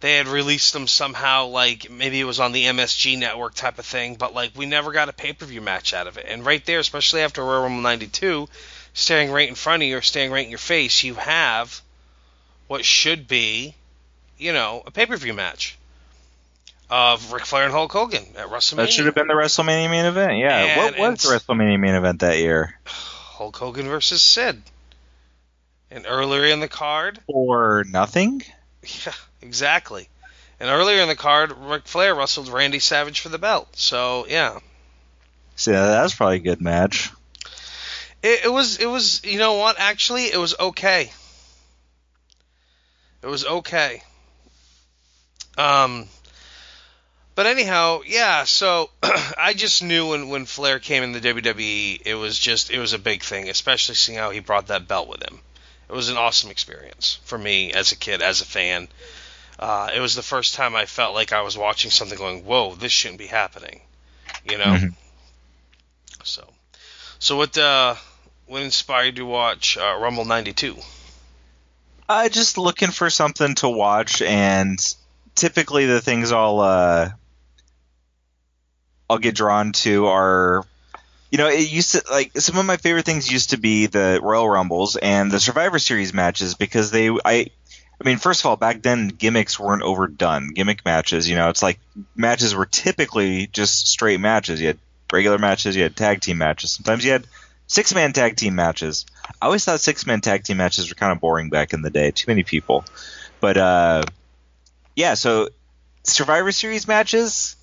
[0.00, 1.46] they had released them somehow.
[1.46, 4.16] Like maybe it was on the MSG network type of thing.
[4.16, 6.26] But like we never got a pay per view match out of it.
[6.28, 8.48] And right there, especially after Royal Rumble '92,
[8.94, 11.82] staring right in front of you or staring right in your face, you have
[12.66, 13.76] what should be,
[14.38, 15.78] you know, a pay per view match
[16.90, 18.76] of Ric Flair and Hulk Hogan at WrestleMania.
[18.76, 20.38] That should have been the WrestleMania main event.
[20.38, 22.78] Yeah, And- what was the WrestleMania main event that year?
[22.86, 24.62] Hulk Hogan versus Sid.
[25.90, 28.42] And earlier in the card, Or nothing?
[29.06, 30.08] yeah, exactly.
[30.60, 33.68] And earlier in the card, Ric Flair wrestled Randy Savage for the belt.
[33.76, 34.58] So yeah,
[35.56, 37.10] So yeah, that was probably a good match.
[38.22, 38.78] it, it was.
[38.78, 39.22] It was.
[39.24, 39.76] You know what?
[39.78, 41.10] Actually, it was okay.
[43.22, 44.02] It was okay.
[45.58, 46.06] Um.
[47.34, 48.44] But anyhow, yeah.
[48.44, 52.78] So I just knew when when Flair came in the WWE, it was just it
[52.78, 55.40] was a big thing, especially seeing how he brought that belt with him.
[55.88, 58.88] It was an awesome experience for me as a kid, as a fan.
[59.58, 62.74] Uh, it was the first time I felt like I was watching something, going, "Whoa,
[62.74, 63.80] this shouldn't be happening,"
[64.48, 64.64] you know.
[64.64, 64.94] Mhm.
[66.24, 66.48] So,
[67.18, 67.96] so what uh,
[68.46, 70.76] what inspired you to watch uh, Rumble '92?
[72.08, 74.78] Uh, just looking for something to watch, and
[75.34, 77.10] typically the things I'll uh,
[79.08, 80.64] I'll get drawn to are
[81.30, 84.20] you know, it used to like some of my favorite things used to be the
[84.22, 87.50] Royal Rumbles and the Survivor Series matches because they I
[88.00, 90.52] I mean, first of all, back then gimmicks weren't overdone.
[90.52, 91.78] Gimmick matches, you know, it's like
[92.14, 94.60] matches were typically just straight matches.
[94.60, 94.78] You had
[95.12, 96.72] regular matches, you had tag team matches.
[96.72, 97.26] Sometimes you had
[97.66, 99.06] six man tag team matches.
[99.42, 101.90] I always thought six man tag team matches were kind of boring back in the
[101.90, 102.10] day.
[102.10, 102.84] Too many people.
[103.40, 104.04] But uh
[104.96, 105.48] yeah, so
[106.04, 107.56] Survivor Series matches,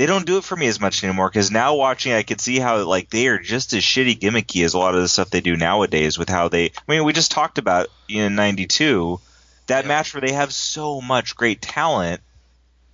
[0.00, 2.58] they don't do it for me as much anymore because now watching I can see
[2.58, 5.42] how like they are just as shitty gimmicky as a lot of the stuff they
[5.42, 9.20] do nowadays with how they I mean we just talked about in 92
[9.66, 9.88] that Yeah.
[9.88, 12.22] match where they have so much great talent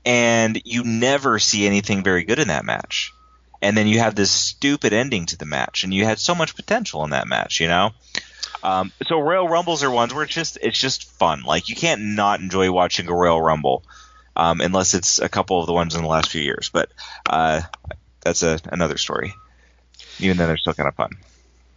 [0.05, 3.13] and you never see anything very good in that match.
[3.63, 6.57] And then you have this stupid ending to the match and you had so much
[6.57, 7.93] potential in that match you know?
[8.65, 11.43] Um, so Royal Rumbles are ones where it's just it's just fun.
[11.45, 13.85] Like you can't not enjoy watching a Royal Rumble
[14.37, 16.71] um, unless it's a couple of the ones in the last few years.
[16.73, 16.91] But
[17.29, 17.63] uh,
[18.21, 19.35] that's a, another story.
[20.19, 21.11] Even then, they're still kind of fun.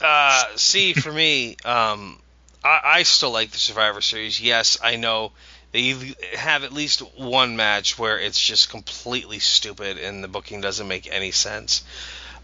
[0.01, 2.19] Uh, see, for me, um,
[2.63, 4.39] I, I still like the Survivor Series.
[4.39, 5.31] Yes, I know
[5.71, 10.87] they have at least one match where it's just completely stupid and the booking doesn't
[10.87, 11.83] make any sense.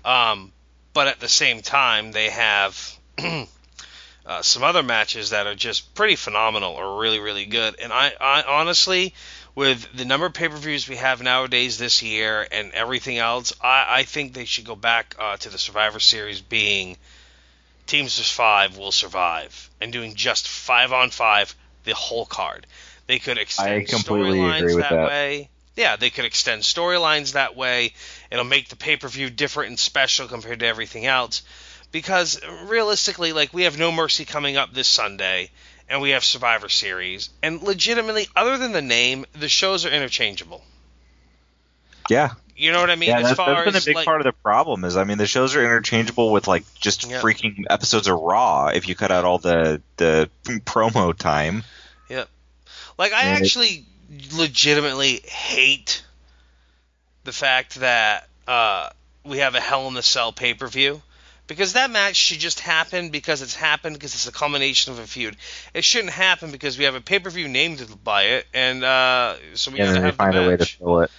[0.04, 0.52] Um,
[0.94, 6.16] but at the same time, they have uh, some other matches that are just pretty
[6.16, 7.76] phenomenal or really, really good.
[7.82, 9.14] And I, I honestly,
[9.56, 14.04] with the number of pay-per-views we have nowadays this year and everything else, I, I
[14.04, 16.98] think they should go back uh, to the Survivor Series being
[17.88, 22.68] teams of five will survive and doing just five on five the whole card.
[23.08, 25.08] They could extend storylines that, that.
[25.08, 25.50] way.
[25.76, 27.94] Yeah, they could extend storylines that way.
[28.32, 31.44] It'll make the pay-per-view different and special compared to everything else.
[31.92, 35.52] Because realistically, like we have No Mercy coming up this Sunday,
[35.90, 40.64] and we have Survivor Series, and legitimately, other than the name, the shows are interchangeable.
[42.10, 43.10] Yeah, You know what I mean?
[43.10, 44.86] yeah, as that's, far that's been a big like, part of the problem.
[44.86, 47.20] Is I mean, the shows are interchangeable with like just Yeah.
[47.22, 50.30] freaking episodes of Raw if you cut out all the the
[50.66, 51.64] promo time.
[52.98, 53.86] Like I And it- actually
[54.34, 56.02] legitimately hate
[57.26, 58.90] the fact that uh,
[59.26, 61.02] we have a Hell in the Cell pay per view
[61.48, 65.08] because that match should just happen because it's happened because it's a culmination of a
[65.08, 65.36] feud.
[65.74, 69.36] It shouldn't happen because we have a pay per view named by it, and uh,
[69.54, 71.12] so we and gotta have find a way to fill it.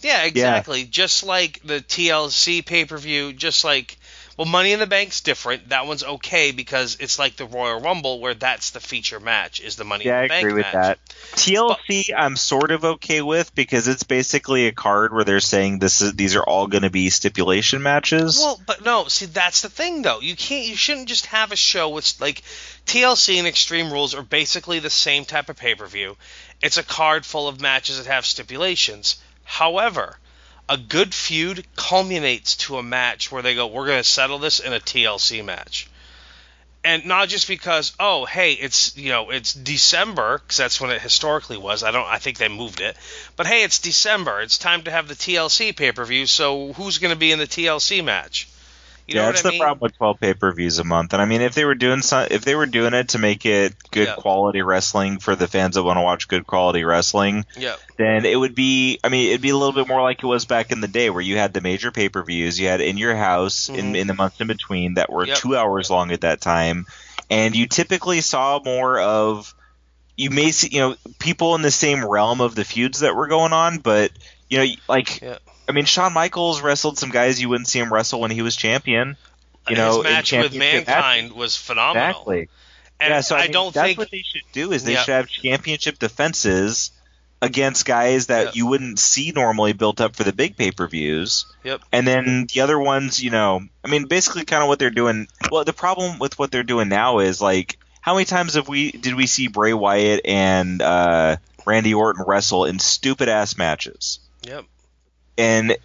[0.00, 0.84] Yeah, exactly.
[0.84, 3.96] Just like the TLC pay per view, just like
[4.36, 5.68] well, Money in the Bank's different.
[5.68, 9.76] That one's okay because it's like the Royal Rumble where that's the feature match is
[9.76, 10.98] the Money Yeah, in the Bank Yeah, I agree with match.
[10.98, 10.98] that.
[11.36, 16.00] TLC, I'm sort of okay with because it's basically a card where they're saying this
[16.00, 18.38] is these are all going to be stipulation matches.
[18.38, 20.20] Well, but no, see that's the thing though.
[20.20, 22.42] You can't you shouldn't just have a show with like
[22.86, 26.16] TLC and Extreme Rules are basically the same type of pay-per-view.
[26.62, 29.16] It's a card full of matches that have stipulations.
[29.44, 30.18] However,
[30.68, 34.60] a good feud culminates to a match where they go, "We're going to settle this
[34.60, 35.88] in a TLC match."
[36.84, 41.00] And not just because, oh, hey, it's you know it's December because that's when it
[41.00, 41.82] historically was.
[41.82, 42.96] I don't, I think they moved it,
[43.36, 44.40] but hey, it's December.
[44.40, 46.26] It's time to have the TLC pay per view.
[46.26, 48.48] So who's going to be in the TLC match?
[49.06, 49.60] You know yeah, that's I the mean?
[49.60, 51.12] problem with 12 pay-per-views a month.
[51.12, 53.44] And I mean, if they were doing some, if they were doing it to make
[53.44, 57.74] it good quality wrestling for the fans that want to watch good quality wrestling, Yeah,
[57.98, 59.00] then it would be.
[59.02, 61.10] I mean, it'd be a little bit more like it was back in the day,
[61.10, 63.96] where you had the major pay-per-views, you had in your house in Mhm.
[63.96, 65.36] in the months in between that were Yep.
[65.36, 66.86] two hours long at that time,
[67.28, 69.52] and you typically saw more of.
[70.16, 73.28] You may see, you know, people in the same realm of the feuds that were
[73.28, 74.12] going on, but
[74.50, 75.38] you know, like, Yeah.
[75.68, 78.56] I mean, Shawn Michaels wrestled some guys you wouldn't see him wrestle when he was
[78.56, 79.16] champion.
[79.68, 82.08] You know, his in match with Mankind was phenomenal.
[82.10, 82.48] Exactly.
[83.00, 84.92] And yeah, so I, I, mean, don't that's think what they should do is they
[84.94, 85.02] Yeah.
[85.02, 86.90] should have championship defenses
[87.40, 91.46] against guys that you wouldn't see normally built up for the big pay per views.
[91.64, 91.80] Yep.
[91.90, 95.26] And then the other ones, you know, I mean, basically, kind of what they're doing.
[95.50, 98.92] Well, the problem with what they're doing now is like, how many times have we
[98.92, 104.18] did we see Bray Wyatt and uh, Randy Orton wrestle in stupid ass matches?
[104.42, 104.64] Yep.
[105.38, 105.76] and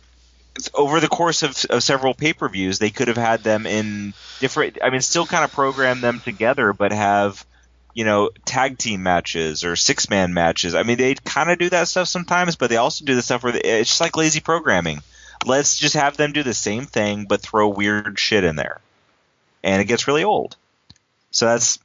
[0.73, 4.89] over the course of, of several pay-per-views they could have had them in different i
[4.89, 7.45] mean still kind of program them together but have
[7.93, 11.69] you know tag team matches or six man matches i mean they kind of do
[11.69, 14.39] that stuff sometimes but they also do the stuff where they, it's just like lazy
[14.39, 15.01] programming
[15.45, 18.79] let's just have them do the same thing but throw weird shit in there
[19.63, 20.55] and it gets really old
[21.29, 21.77] so that's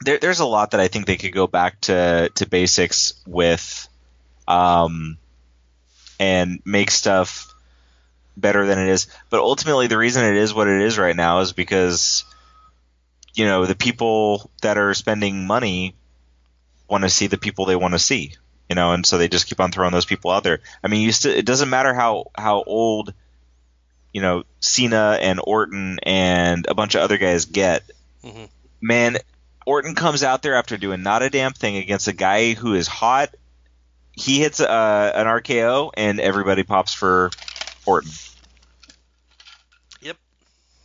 [0.00, 3.88] there, there's a lot that i think they could go back to to basics with
[4.46, 5.18] um
[6.18, 7.52] and make stuff
[8.36, 9.06] better than it is.
[9.30, 12.24] But ultimately, the reason it is what it is right now is because,
[13.34, 15.94] you know, the people that are spending money
[16.88, 18.34] want to see the people they want to see,
[18.68, 20.60] you know, and so they just keep on throwing those people out there.
[20.82, 23.12] I mean, you still, it doesn't matter how, how old
[24.12, 27.82] you know Cena and Orton and a bunch of other guys get,
[28.22, 28.44] hmm
[28.80, 29.18] man,
[29.68, 32.86] Orton comes out there after doing not a damn thing against a guy who is
[32.86, 33.34] hot.
[34.12, 37.30] He hits uh, an RKO and everybody pops for
[37.84, 38.10] Orton.
[40.00, 40.16] Yep.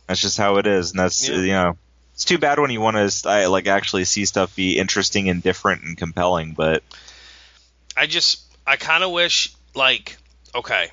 [0.06, 1.36] That's just how it is, and that's Yeah.
[1.36, 1.78] you know,
[2.12, 5.82] it's too bad when you want to like actually see stuff be interesting and different
[5.84, 6.82] and compelling, but
[7.96, 10.18] I just I kind of wish like
[10.54, 10.90] okay,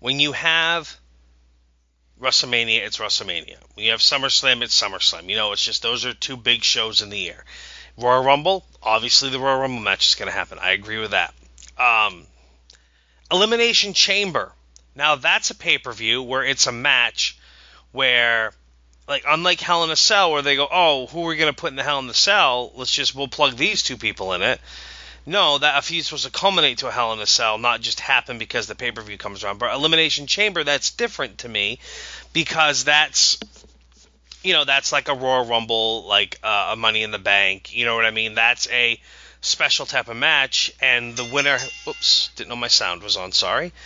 [0.00, 0.98] when you have
[2.22, 3.56] WrestleMania, it's WrestleMania.
[3.74, 5.28] When you have SummerSlam, it's SummerSlam.
[5.28, 7.44] You know, it's just those are two big shows in the year.
[7.98, 10.58] Royal Rumble, obviously the Royal Rumble match is going to happen.
[10.60, 11.34] I agree with that.
[11.78, 12.26] Um,
[13.30, 14.52] Elimination Chamber.
[14.94, 17.38] Now that's a pay per view where it's a match
[17.90, 18.52] where,
[19.08, 21.60] like, unlike Hell in a Cell, where they go, oh, who are we going to
[21.60, 22.72] put in the Hell in the Cell?
[22.76, 24.60] Let's just we'll plug these two people in it.
[25.24, 28.00] No, that a feud's supposed to culminate to a Hell in a Cell, not just
[28.00, 29.58] happen because the pay per view comes around.
[29.58, 31.78] But Elimination Chamber, that's different to me
[32.32, 33.38] because that's
[34.42, 37.74] you know that's like a Royal Rumble, like uh, a Money in the Bank.
[37.74, 38.34] You know what I mean?
[38.34, 39.00] That's a
[39.40, 41.58] special type of match, and the winner.
[41.86, 43.32] Oops, didn't know my sound was on.
[43.32, 43.72] Sorry.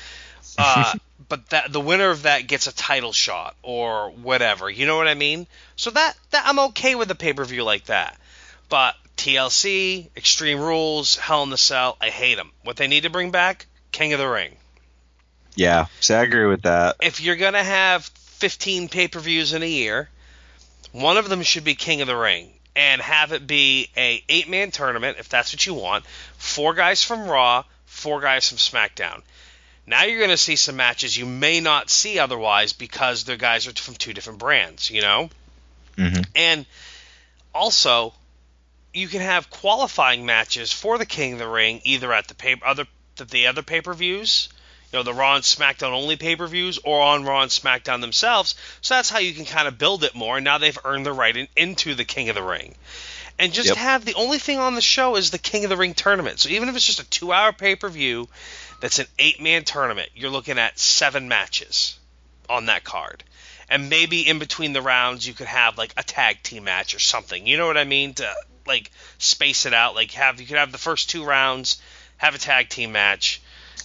[0.58, 0.94] Uh,
[1.28, 4.70] but that the winner of that gets a title shot or whatever.
[4.70, 5.46] You know what I mean?
[5.74, 8.16] So that that I'm okay with a pay per view like that.
[8.70, 12.50] But TLC, Extreme Rules, Hell in the Cell, I hate them.
[12.64, 14.56] What they need to bring back, King of the Ring.
[15.54, 16.96] yeah, so I agree with that.
[17.02, 20.08] If you're gonna have 15 pay per views in a year,
[20.92, 24.48] one of them should be King of the Ring, and have it be a eight
[24.48, 26.04] man tournament if that's what you want.
[26.36, 29.22] Four guys from Raw, four guys from SmackDown.
[29.86, 33.68] Now you're going to see some matches you may not see otherwise because their guys
[33.68, 35.30] are from two different brands, you know?
[35.96, 36.66] hmm And
[37.54, 38.12] also,
[38.96, 42.60] you can have qualifying matches for the King of the Ring either at the pay-
[42.64, 44.48] other the, the other pay-per-views,
[44.92, 48.54] you know, the Raw and SmackDown only pay-per-views, or on Raw and SmackDown themselves.
[48.80, 50.36] So that's how you can kind of build it more.
[50.36, 52.74] And now they've earned the right in, into the King of the Ring.
[53.38, 53.76] And just Yep.
[53.76, 56.40] have the only thing on the show is the King of the Ring tournament.
[56.40, 58.28] So even if it's just a two-hour pay-per-view,
[58.80, 60.10] that's an eight-man tournament.
[60.14, 61.98] You're looking at seven matches
[62.48, 63.24] on that card
[63.68, 66.98] and maybe in between the rounds you could have like a tag team match or
[66.98, 67.46] something.
[67.46, 68.14] You know what I mean?
[68.14, 68.34] To
[68.66, 69.94] like space it out.
[69.94, 71.80] Like have you could have the first two rounds,
[72.16, 73.40] have a tag team match,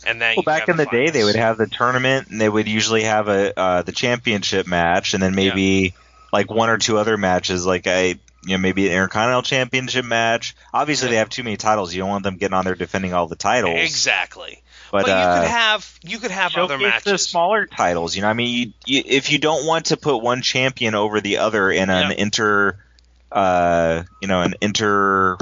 [0.06, 2.68] and then Well, back in the day, they would have the tournament, and they would
[2.68, 5.94] usually have a uh, the championship match, and then maybe
[6.34, 10.56] like one or two other matches, like I you know maybe an Intercontinental Championship match.
[10.74, 11.12] Obviously, Yeah.
[11.12, 11.94] they have too many titles.
[11.94, 13.80] You don't want them getting on there defending all the titles.
[13.80, 14.62] exactly.
[14.92, 17.28] But, But, you uh, could have you could have other showcase the matches.
[17.30, 18.14] smaller titles.
[18.16, 21.22] You know, I mean, you, you, if you don't want to put one champion over
[21.22, 22.18] the other in an Yeah.
[22.18, 22.78] inter,
[23.32, 25.38] uh, you know, an inter,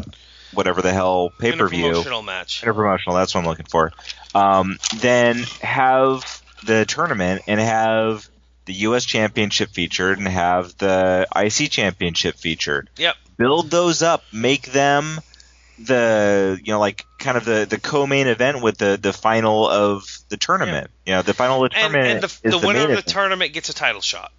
[0.54, 2.62] whatever the hell pay per view, promotional match.
[2.62, 3.14] interpromotional.
[3.14, 3.92] That's what I'm looking for.
[4.36, 8.28] Um, then have the tournament and have
[8.66, 9.06] the U.S.
[9.06, 12.90] Championship featured and have the IC Championship featured.
[12.98, 13.16] Yep.
[13.38, 14.24] Build those up.
[14.32, 15.20] Make them
[15.80, 20.04] the you know like kind of the the co-main event with the the final of
[20.30, 20.92] the tournament.
[21.06, 22.94] You know, the final of the tournament and the, is the the winner of the
[22.94, 23.08] event.
[23.08, 24.32] tournament gets a title shot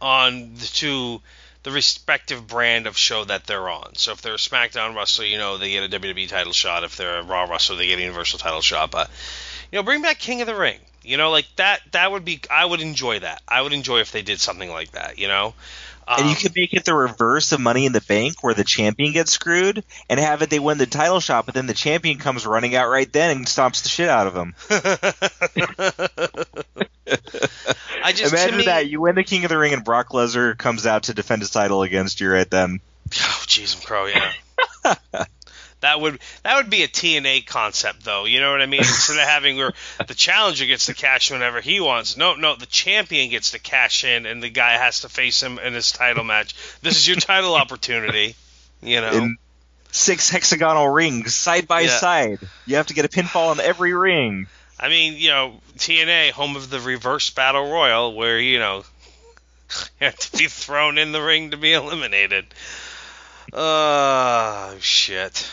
[0.00, 1.22] on the to
[1.64, 3.94] the respective brand of show that they're on.
[3.96, 6.84] So if they're a SmackDown wrestler, you know they get a WWE title shot.
[6.84, 8.90] If they're a Raw wrestler, they get a Universal title shot.
[8.90, 9.10] But
[9.72, 10.78] you know, bring back King of the Ring.
[11.02, 11.80] You know, like that.
[11.92, 12.40] That would be.
[12.50, 13.42] I would enjoy that.
[13.48, 15.18] I would enjoy if they did something like that.
[15.18, 15.54] You know.
[16.06, 18.64] And you Um, could make it the reverse of Money in the Bank, where the
[18.64, 22.18] champion gets screwed, and have it they win the title shot, but then the champion
[22.18, 24.54] comes running out right then and stomps the shit out of them.
[28.02, 30.56] I just Imagine me, that you win the King of the Ring, and Brock Lesnar
[30.56, 32.80] comes out to defend his title against you right then.
[33.06, 34.32] Oh, jeez, I'm crow, yeah.
[35.84, 38.24] that would that would be a TNA concept, though.
[38.24, 38.80] You know what I mean?
[38.80, 39.72] Instead of having where
[40.08, 44.04] the challenger gets to cash whenever he wants, no, no, the champion gets to cash
[44.04, 46.54] in, and the guy has to face him in his title match.
[46.82, 48.34] This is your title opportunity.
[48.82, 49.36] You know, In
[49.92, 51.98] six hexagonal rings side by Yeah.
[51.98, 52.38] side.
[52.66, 54.46] You have to get a pinfall on every ring.
[54.80, 58.84] I mean, you know, TNA, home of the reverse battle royal, where you know
[60.00, 62.46] you have to be thrown in the ring to be eliminated.
[63.52, 65.48] Oh shit.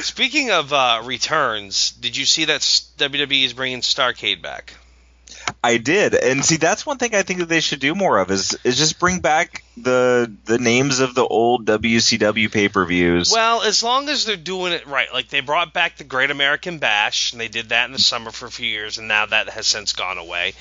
[0.00, 4.74] Speaking of uh, returns, did you see that WWE is bringing Starrcade back?
[5.62, 8.30] I did, and see that's one thing I think that they should do more of
[8.30, 13.32] is is just bring back the the names of the old WCW pay per views.
[13.32, 16.78] Well, as long as they're doing it right, like they brought back the Great American
[16.78, 19.48] Bash, and they did that in the summer for a few years, and now that
[19.48, 20.54] has since gone away.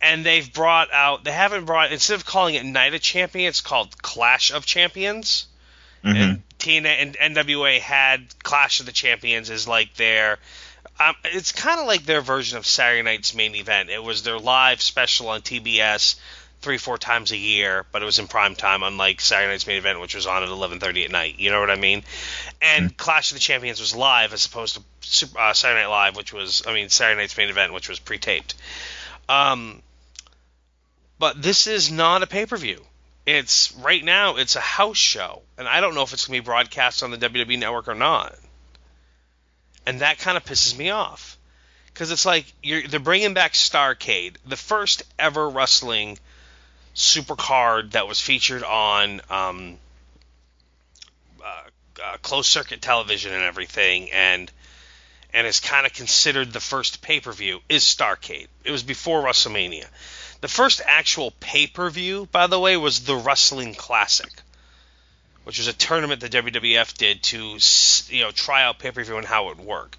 [0.00, 3.60] And they've brought out, they haven't brought, instead of calling it Night of Champions, it's
[3.60, 5.46] called Clash of Champions.
[6.04, 6.16] Mhm.
[6.16, 10.38] And TNA and NWA had Clash of the Champions as like their
[10.98, 13.90] Um, it's kind of like their version of Saturday Night's main event.
[13.90, 16.16] It was their live special on TBS
[16.64, 19.76] three, four times a year, but it was in prime time, unlike Saturday Night's main
[19.76, 21.38] event, which was on at 11:30 at night.
[21.38, 22.02] You know what I mean?
[22.62, 22.96] And mm-hmm.
[22.96, 26.62] Clash of the Champions was live as opposed to uh, Saturday Night Live, which was,
[26.66, 28.54] I mean, Saturday Night's main event, which was pre-taped.
[29.28, 29.82] Um,
[31.18, 32.84] but this is not a pay-per-view.
[33.26, 34.36] It's right now.
[34.36, 37.16] It's a house show, and I don't know if it's gonna be broadcast on the
[37.16, 38.36] WWE network or not.
[39.86, 41.38] And that kind of pisses me off
[41.86, 46.18] because it's like they're bringing back Starrcade, the first ever wrestling
[46.92, 49.78] super card that was featured on um,
[51.42, 51.62] uh,
[52.02, 54.50] uh, closed circuit television and everything, and
[55.32, 58.48] and is kind of considered the first pay per view is Starrcade.
[58.64, 59.86] It was before WrestleMania.
[60.44, 64.30] The first actual pay per view, by the way, was the Wrestling Classic,
[65.44, 67.56] which was a tournament the WWF did to
[68.14, 69.96] you know try out pay per view and how it would work.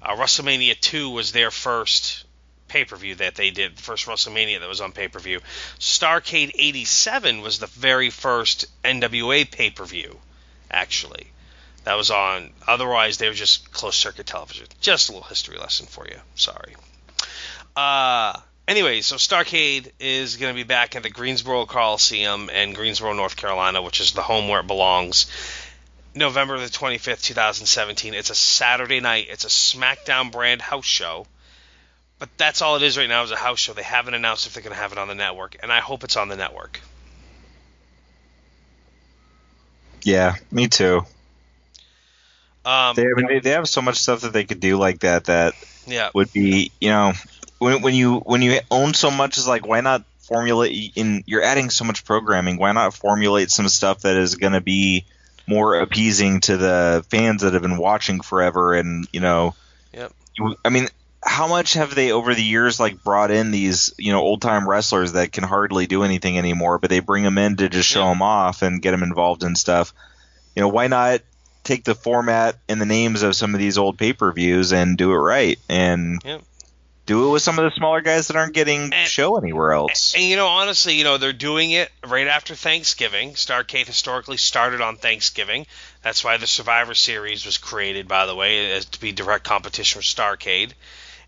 [0.00, 2.24] Uh, WrestleMania 2 was their first
[2.68, 5.40] pay per view that they did, the first WrestleMania that was on pay per view.
[5.78, 10.18] Starrcade 87 was the very first NWA pay per view,
[10.70, 11.26] actually.
[11.84, 14.68] That was on, otherwise, they were just closed circuit television.
[14.80, 16.18] Just a little history lesson for you.
[16.34, 16.74] Sorry.
[17.76, 23.12] Uh, anyway, so Starrcade is going to be back at the Greensboro Coliseum in Greensboro,
[23.12, 25.26] North Carolina, which is the home where it belongs.
[26.14, 28.14] November the 25th, 2017.
[28.14, 29.26] It's a Saturday night.
[29.28, 31.26] It's a SmackDown brand house show.
[32.18, 33.74] But that's all it is right now is a house show.
[33.74, 36.02] They haven't announced if they're going to have it on the network, and I hope
[36.02, 36.80] it's on the network.
[40.02, 41.04] Yeah, me too.
[42.64, 45.00] Um, they, I mean, they, they have so much stuff that they could do like
[45.00, 45.54] that that
[45.86, 46.10] yeah.
[46.14, 47.12] would be you know
[47.58, 51.42] when when you when you own so much is like why not formulate in you're
[51.42, 55.04] adding so much programming why not formulate some stuff that is going to be
[55.46, 59.54] more appeasing to the fans that have been watching forever and you know
[59.92, 60.12] yep.
[60.64, 60.88] I mean
[61.26, 64.68] how much have they over the years like brought in these you know old time
[64.68, 68.04] wrestlers that can hardly do anything anymore, but they bring them in to just show
[68.04, 68.10] yeah.
[68.10, 69.92] them off and get them involved in stuff.
[70.54, 71.20] You know, why not
[71.64, 74.96] take the format and the names of some of these old pay per views and
[74.96, 76.38] do it right and yeah.
[77.06, 80.12] Do it with some of the smaller guys that aren't getting and, show anywhere else.
[80.14, 83.34] And, and you know, honestly, you know they're doing it right after Thanksgiving.
[83.34, 85.66] Starrcade historically started on Thanksgiving.
[86.02, 90.00] That's why the Survivor Series was created, by the way, as to be direct competition
[90.00, 90.72] with Starrcade.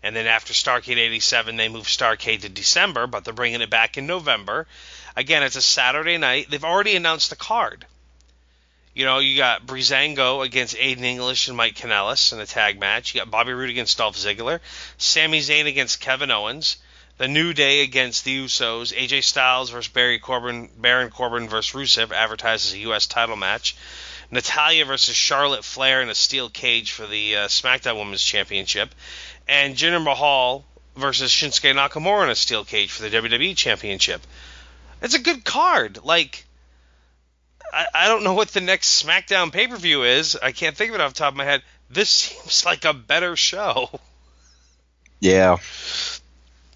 [0.03, 3.97] And then after Starrcade 87, they moved Starrcade to December, but they're bringing it back
[3.97, 4.67] in November.
[5.15, 6.47] Again, it's a Saturday night.
[6.49, 7.85] They've already announced the card.
[8.93, 13.13] You know, you got Breezango against Aiden English and Mike Kanellis in a tag match.
[13.13, 14.59] You got Bobby Roode against Dolph Ziggler.
[14.97, 16.77] Sami Zayn against Kevin Owens.
[17.17, 18.93] The New Day against the Usos.
[18.93, 20.69] AJ Styles versus Barry Corbin.
[20.77, 23.05] Baron Corbin versus Rusev advertised as a U.S.
[23.05, 23.75] title match.
[24.31, 28.93] Natalya versus Charlotte Flair in a steel cage for the uh, SmackDown Women's Championship
[29.47, 30.63] and Jinder Mahal
[30.95, 34.21] versus Shinsuke Nakamura in a steel cage for the WWE Championship.
[35.01, 35.99] It's a good card.
[36.03, 36.45] Like,
[37.73, 40.35] I, I don't know what the next SmackDown pay per view is.
[40.41, 41.61] I can't think of it off the top of my head.
[41.89, 43.99] This seems like a better show.
[45.19, 45.57] Yeah.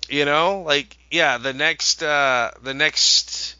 [0.09, 3.55] You know, like yeah, the next uh, the next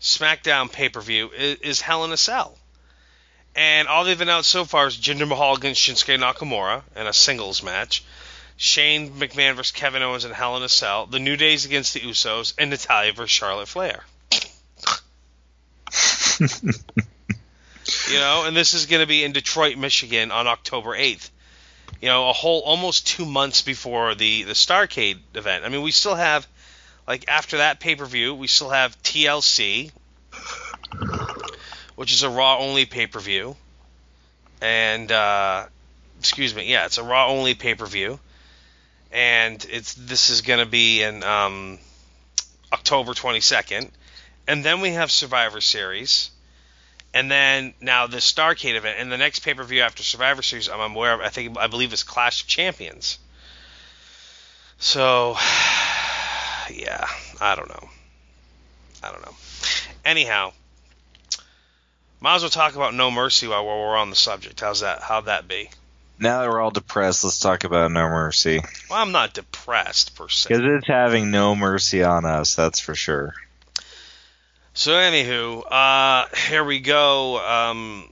[0.00, 2.56] SmackDown pay per view is, is Hell in a Cell.
[3.54, 7.62] And all they've announced so far is Jinder Mahal against Shinsuke Nakamura in a singles
[7.62, 8.04] match.
[8.56, 12.00] Shane McMahon versus Kevin Owens in Hell in a Cell, The New Days against the
[12.00, 14.04] Usos, and Natalya versus Charlotte Flair.
[18.10, 21.30] you know, and this is going to be in Detroit, Michigan on October 8th.
[22.00, 25.64] You know, a whole almost two months before the the Starrcade event.
[25.64, 26.46] I mean, we still have
[27.06, 29.90] like after that pay per view, we still have TLC,
[31.96, 33.56] which is a Raw only pay per view,
[34.62, 35.66] and uh,
[36.20, 38.20] excuse me, yeah, it's a Raw only pay per view
[39.12, 41.78] and it's this is going to be in um,
[42.72, 43.90] October 22nd,
[44.50, 46.30] and then we have Survivor Series,
[47.14, 50.68] and then now the Starrcade event, and the next pay per view after Survivor Series,
[50.68, 51.20] I'm aware of.
[51.20, 53.20] I think I believe is Clash of Champions.
[54.80, 55.36] So,
[56.72, 57.06] yeah,
[57.40, 57.88] I don't know.
[59.04, 59.34] I don't know.
[60.04, 60.52] Anyhow,
[62.20, 64.58] might as well talk about No Mercy while we're on the subject.
[64.58, 65.00] How's that?
[65.00, 65.70] How'd that be?
[66.18, 68.60] Now that we're all depressed, let's talk about No Mercy.
[68.90, 70.48] Well, I'm not depressed per se.
[70.48, 73.32] Because it's having no mercy on us, that's for sure.
[74.72, 77.38] So, anywho, uh, here we go.
[77.38, 78.10] Um,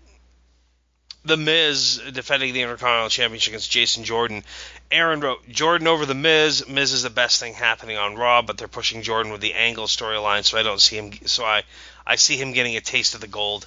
[1.25, 4.43] the Miz defending the Intercontinental Championship against Jason Jordan.
[4.91, 6.67] Aaron wrote Jordan over the Miz.
[6.67, 9.87] Miz is the best thing happening on Raw, but they're pushing Jordan with the Angle
[9.87, 11.13] storyline, so I don't see him.
[11.27, 11.63] So I,
[12.07, 13.67] I see him getting a taste of the gold.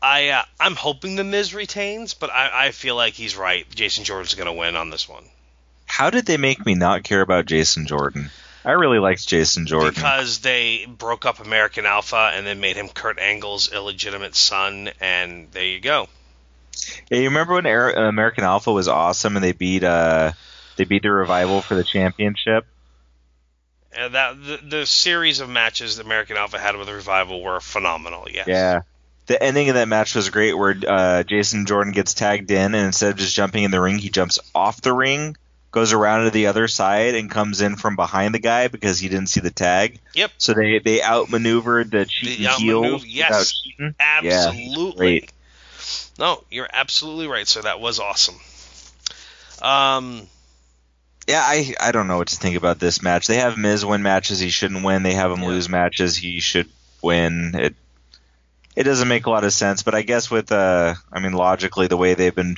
[0.00, 3.66] I uh, I'm hoping the Miz retains, but I, I feel like he's right.
[3.74, 5.24] Jason Jordan's going to win on this one.
[5.86, 8.30] how did they make me not care about Jason Jordan?
[8.64, 9.94] I really liked Jason Jordan.
[9.94, 15.50] Because they broke up American Alpha and then made him Kurt Angle's illegitimate son, and
[15.52, 16.08] there you go.
[17.10, 20.32] Yeah, you remember when American Alpha was awesome and they beat uh
[20.76, 22.66] they beat the revival for the championship?
[23.92, 27.60] And that the, the series of matches that American Alpha had with the revival were
[27.60, 28.28] phenomenal.
[28.30, 28.46] Yes.
[28.46, 28.82] Yeah.
[29.26, 32.86] The ending of that match was great where uh, Jason Jordan gets tagged in and
[32.86, 35.36] instead of just jumping in the ring, he jumps off the ring,
[35.70, 39.08] goes around to the other side and comes in from behind the guy because he
[39.08, 40.00] didn't see the tag.
[40.14, 40.30] Yep.
[40.38, 43.62] So they they outmaneuvered the cheating heel yes.
[44.00, 44.96] Absolutely.
[44.96, 45.32] great.
[46.18, 47.46] No, you're absolutely right.
[47.48, 47.62] sir.
[47.62, 48.34] that was awesome.
[49.62, 50.26] Um,
[51.26, 53.26] Yeah, I I don't know what to think about this match.
[53.26, 55.02] They have Miz win matches he shouldn't win.
[55.02, 55.48] They have him Yeah.
[55.48, 56.68] lose matches he should
[57.02, 57.54] win.
[57.54, 57.74] It
[58.76, 61.86] it doesn't make a lot of sense, but I guess with uh I mean logically
[61.86, 62.56] the way they've been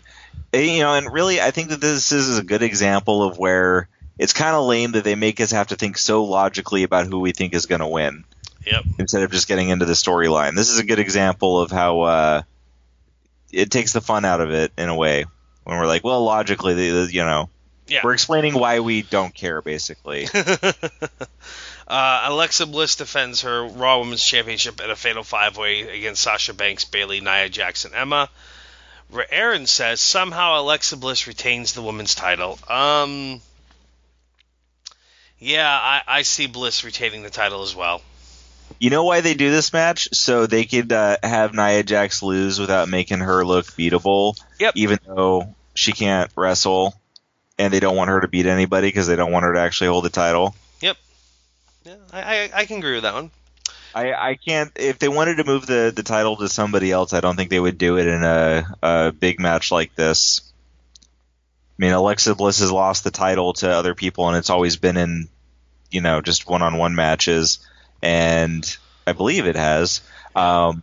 [0.53, 4.33] you know, and really I think that this is a good example of where it's
[4.33, 7.33] kind of lame that they make us have to think so logically about who we
[7.33, 8.25] think is going to win
[8.67, 8.85] yep.
[8.99, 10.55] instead of just getting into the storyline.
[10.55, 12.43] This is a good example of how uh
[13.51, 15.25] it takes the fun out of it in a way
[15.65, 17.49] when we're like, well, logically, the- the- you know,
[17.87, 18.01] Yeah.
[18.03, 20.27] we're explaining why we don't care, basically.
[21.89, 26.55] uh, Alexa Bliss defends her Raw Women's Championship at a Fatal Five Way against Sasha
[26.55, 28.29] Banks, Bayley, Nia Jackson, Emma.
[29.31, 32.59] Aaron says somehow Alexa Bliss retains the women's title.
[32.69, 33.41] Um,
[35.39, 38.01] yeah, I, I see Bliss retaining the title as well.
[38.79, 40.09] you know why they do this match?
[40.13, 44.39] So they could uh, have Nia Jax lose without making her look beatable.
[44.61, 44.73] Yep.
[44.77, 46.95] Even though she can't wrestle,
[47.59, 49.89] and they don't want her to beat anybody because they don't want her to actually
[49.89, 50.55] hold the title.
[50.81, 50.97] Yep.
[51.85, 53.31] Yeah, I, I, I can agree with that one.
[53.95, 54.73] I, I can't.
[54.77, 57.61] If they wanted to move the, the title to somebody else, I don't think they
[57.61, 60.53] would do it in a, a big match like this.
[60.99, 64.97] I mean, Alexa Bliss has lost the title to other people, and it's always been
[64.97, 65.29] in,
[65.91, 67.59] you know, just one on one matches,
[68.01, 68.65] and
[69.07, 70.01] I believe it has.
[70.35, 70.83] Um,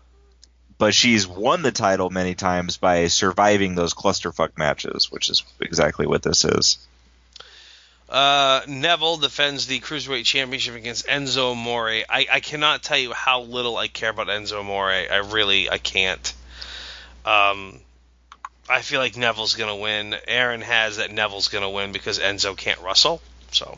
[0.78, 6.07] but she's won the title many times by surviving those clusterfuck matches, which is exactly
[6.07, 6.78] what this is.
[8.10, 11.89] Uh, Neville defends the Cruiserweight Championship against Enzo Amore.
[12.10, 14.89] I, I cannot tell you how little I care about Enzo Amore.
[14.89, 16.34] I really I can't.
[17.24, 17.80] Um,
[18.68, 20.16] I feel like Neville's gonna win.
[20.28, 23.22] Aaron has that Neville's gonna win because Enzo can't wrestle.
[23.51, 23.78] So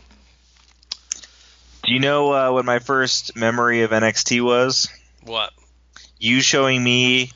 [1.84, 4.88] Do you know uh, what my first memory of NXT was?
[5.24, 5.52] what?
[6.20, 7.32] you showing me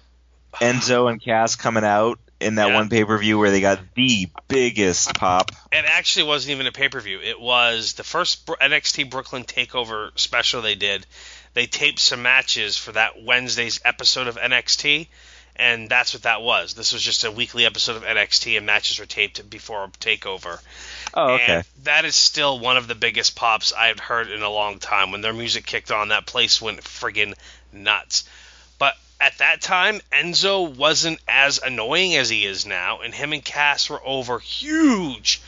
[0.55, 2.75] Enzo and Cass coming out in that Yeah.
[2.75, 5.51] one pay per view where they got the biggest pop.
[5.71, 7.21] It actually wasn't even a pay per view.
[7.21, 11.05] It was the first NXT Brooklyn Takeover special they did.
[11.53, 15.07] They taped some matches for that Wednesday's episode of NXT,
[15.55, 16.73] and that's what that was.
[16.73, 20.59] This was just a weekly episode of NXT, and matches were taped before Takeover.
[21.13, 21.53] Oh, okay.
[21.55, 25.11] And that is still one of the biggest pops I've heard in a long time.
[25.11, 27.35] When their music kicked on, that place went friggin'
[27.71, 28.25] nuts.
[29.19, 33.89] At that time, Enzo wasn't as annoying as he is now, and him and Cass
[33.89, 35.41] were over huge.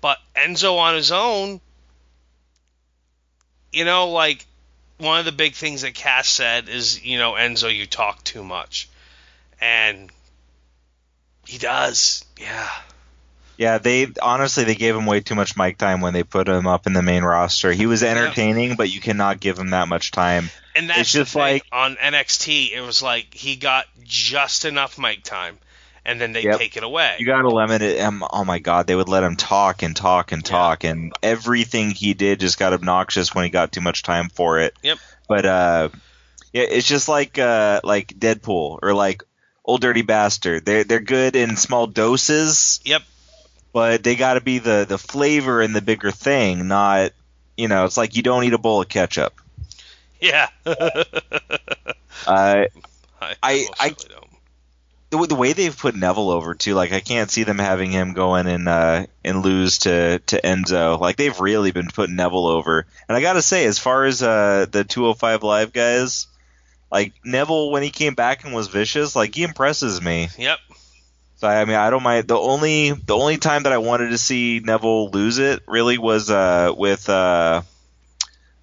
[0.00, 1.60] But Enzo on his own,
[3.72, 4.44] you know, like
[4.98, 8.44] one of the big things that Cass said is, you know, Enzo, you talk too
[8.44, 8.88] much.
[9.60, 10.10] And
[11.46, 12.24] he does.
[12.38, 12.70] Yeah.
[13.56, 16.66] Yeah, they honestly they gave him way too much mic time when they put him
[16.66, 17.70] up in the main roster.
[17.72, 20.50] He was entertaining, but you cannot give him that much time.
[20.74, 25.22] And that's It's just like- on NXT, it was like he got just enough mic
[25.22, 25.58] time,
[26.04, 26.58] and then they Yep.
[26.58, 27.14] take it away.
[27.20, 28.00] You got to limit it.
[28.00, 30.50] Um, oh my God, they would let him talk and talk and Yeah.
[30.50, 34.58] talk, and everything he did just got obnoxious when he got too much time for
[34.58, 34.74] it.
[34.82, 34.98] Yep.
[35.28, 35.88] But uh,
[36.52, 39.22] yeah, it's just like uh, like Deadpool or like
[39.64, 40.66] Old Dirty Bastard.
[40.66, 43.02] They're they're good in small doses, yep.
[43.74, 47.12] But they got to be the the flavor in the bigger thing, not
[47.58, 47.84] you know.
[47.84, 49.34] It's like you don't eat a bowl of ketchup.
[50.20, 50.48] Yeah.
[50.64, 51.04] Uh,
[52.26, 52.66] I,
[53.42, 53.96] I- I-
[55.10, 58.14] the, the way they've put Neville over too, like I can't see them having him
[58.14, 60.98] go in and uh, and lose to to Enzo.
[60.98, 62.84] Like they've really been putting Neville over.
[63.08, 66.26] And I gotta say, as far as uh, the 205 Live guys,
[66.90, 70.28] like Neville when he came back and was vicious, like he impresses me.
[70.36, 70.58] Yep.
[71.36, 72.28] So I mean, I don't mind.
[72.28, 76.30] The only the only time that I wanted to see Neville lose it really was
[76.30, 77.62] uh, with uh,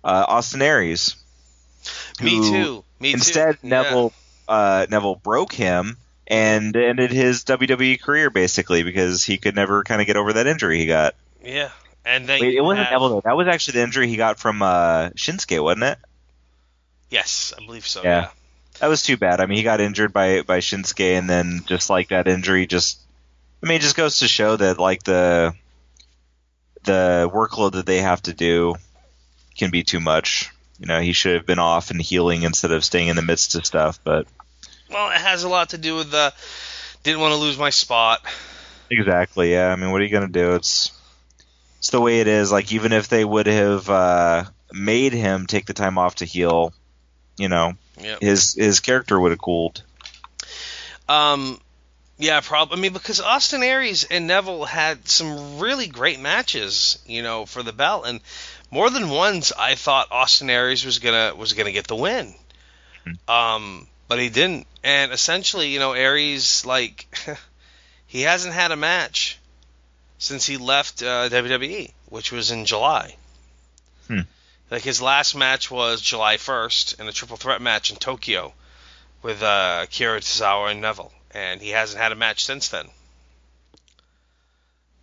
[0.04, 1.16] uh, Austin Aries.
[2.22, 2.84] Me too.
[3.00, 3.68] Me Instead, too.
[3.68, 3.82] Yeah.
[3.82, 4.14] Neville
[4.48, 5.98] uh, Neville broke him
[6.28, 10.48] and ended his WWE career basically because he could never kind of get over that
[10.48, 11.16] injury he got.
[11.44, 11.72] Yeah.
[12.06, 13.22] And then Wait, it wasn't have- Neville though.
[13.22, 15.98] That was actually the injury he got from uh, Shinsuke, wasn't it?
[17.10, 18.04] Yes, I believe so.
[18.04, 18.22] Yeah.
[18.22, 18.30] Yeah.
[18.82, 19.40] That was too bad.
[19.40, 23.00] I mean, he got injured by by Shinsuke, and then just like that injury, just
[23.64, 25.54] I mean, it just goes to show that like the
[26.84, 28.74] the workload that they have to do
[29.56, 30.50] can be too much.
[30.80, 33.54] You know, he should have been off and healing instead of staying in the midst
[33.54, 34.00] of stuff.
[34.04, 34.26] But
[34.90, 36.34] Well, it has a lot to do with the
[37.04, 38.26] didn't want to lose my spot.
[38.90, 39.72] exactly, yeah.
[39.72, 40.56] I mean, what are you gonna do?
[40.56, 40.92] It's
[41.78, 42.52] it's the way it is.
[42.52, 46.74] Like even if they would have uh, made him take the time off to heal,
[47.42, 48.22] you know, Yep.
[48.22, 49.84] his his character would have cooled.
[51.10, 51.60] Um,
[52.18, 52.78] yeah, probably.
[52.78, 57.64] I mean, because Austin Aries and Neville had some really great matches, you know, for
[57.64, 58.22] the belt, and
[58.70, 62.34] more than once I thought Austin Aries was gonna was gonna get the win.
[63.28, 67.08] Um, but he didn't, and essentially, you know, Aries like
[68.08, 69.40] he hasn't had a match
[70.20, 73.16] since he left uh, WWE, which was in July.
[74.08, 74.20] Hmm.
[74.72, 78.54] Like his last match was July 1st in a triple threat match in Tokyo
[79.22, 82.88] with uh, Kira Tozawa and Neville, and he hasn't had a match since then.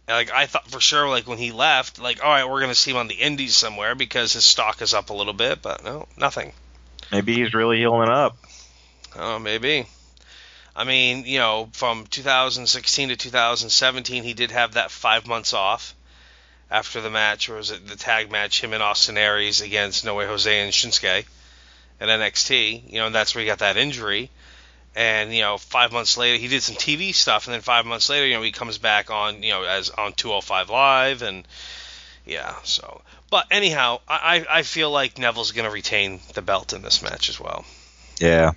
[0.09, 2.75] And, like I thought for sure, like when he left, like all right, we're gonna
[2.75, 5.85] see him on the Indies somewhere because his stock is up a little bit, but
[5.85, 6.55] no, nothing.
[7.13, 8.39] Maybe he's really healing up.
[9.17, 9.87] Oh, maybe.
[10.75, 15.95] I mean, you know, from 2016 to 2017, he did have that five months off
[16.71, 20.19] after the match, or was it the tag match, him and Austin Aries against Noe
[20.27, 21.25] Jose and Shinsuke
[22.01, 22.93] at NXT.
[22.93, 24.31] You know, and that's where he got that injury.
[24.95, 28.09] And you know, five months later, he did some TV stuff, and then five months
[28.09, 31.47] later, you know, he comes back on, you know, as on 205 Live, and
[32.27, 32.55] yeah.
[32.65, 37.29] So, but anyhow, I I feel like Neville's gonna retain the belt in this match
[37.29, 37.65] as well.
[38.19, 38.53] Yeah.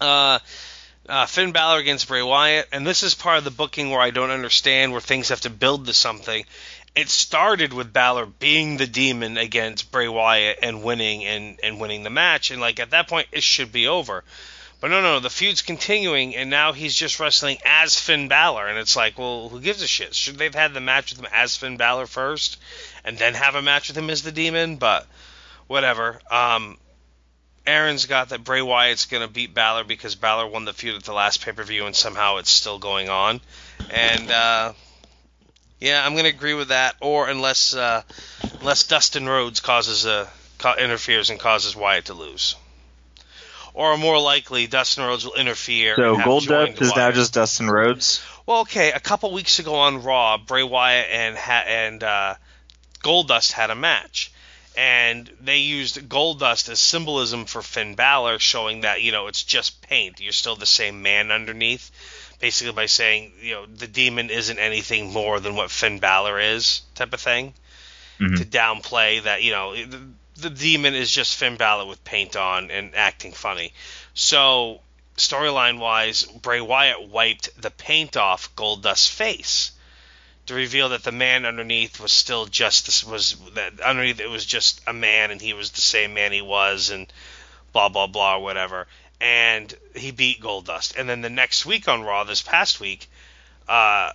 [0.00, 0.38] Uh,
[1.08, 4.10] uh, Finn Balor against Bray Wyatt, and this is part of the booking where I
[4.10, 6.44] don't understand, where things have to build to something.
[6.98, 12.02] It started with Balor being the demon against Bray Wyatt and winning and, and winning
[12.02, 14.24] the match, and like at that point it should be over.
[14.80, 18.80] But no, no, the feud's continuing, and now he's just wrestling as Finn Balor, and
[18.80, 20.12] it's like, well, who gives a shit?
[20.12, 22.58] Should they've had the match with him as Finn Balor first,
[23.04, 24.74] and then have a match with him as the demon?
[24.74, 25.06] But
[25.68, 26.18] whatever.
[26.28, 26.78] Um,
[27.64, 31.12] Aaron's got that Bray Wyatt's to beat Balor because Balor won the feud at the
[31.12, 33.40] last pay per view and somehow it's still going on.
[33.88, 34.72] And uh,
[35.80, 36.96] yeah, I'm going to agree with that.
[37.00, 38.02] Or unless uh,
[38.60, 40.28] unless Dustin Rhodes causes a
[40.78, 42.56] interferes and causes Wyatt to lose.
[43.74, 45.94] Or more likely, Dustin Rhodes will interfere.
[45.94, 48.20] So Gold Dust is now just Dustin Rhodes.
[48.44, 48.90] Well, okay.
[48.90, 52.34] A couple weeks ago on Raw, Bray Wyatt and ha- and uh,
[53.04, 54.32] Goldust had a match,
[54.76, 59.80] and they used Goldust as symbolism for Finn Balor, showing that you know it's just
[59.82, 60.20] paint.
[60.20, 61.92] You're still the same man underneath.
[62.40, 66.82] Basically, by saying you know the demon isn't anything more than what Finn Balor is,
[66.94, 67.54] type of thing,
[68.20, 68.38] Mhm.
[68.38, 70.00] to downplay that you know the,
[70.36, 73.72] the demon is just Finn Balor with paint on and acting funny.
[74.14, 74.80] So
[75.16, 79.72] storyline wise, Bray Wyatt wiped the paint off Goldust's face
[80.46, 84.46] to reveal that the man underneath was still just this was that underneath it was
[84.46, 87.12] just a man and he was the same man he was and
[87.72, 88.86] blah blah blah or whatever.
[89.20, 90.96] And he beat Goldust.
[90.96, 93.08] And then the next week on Raw, this past week,
[93.68, 94.12] uh,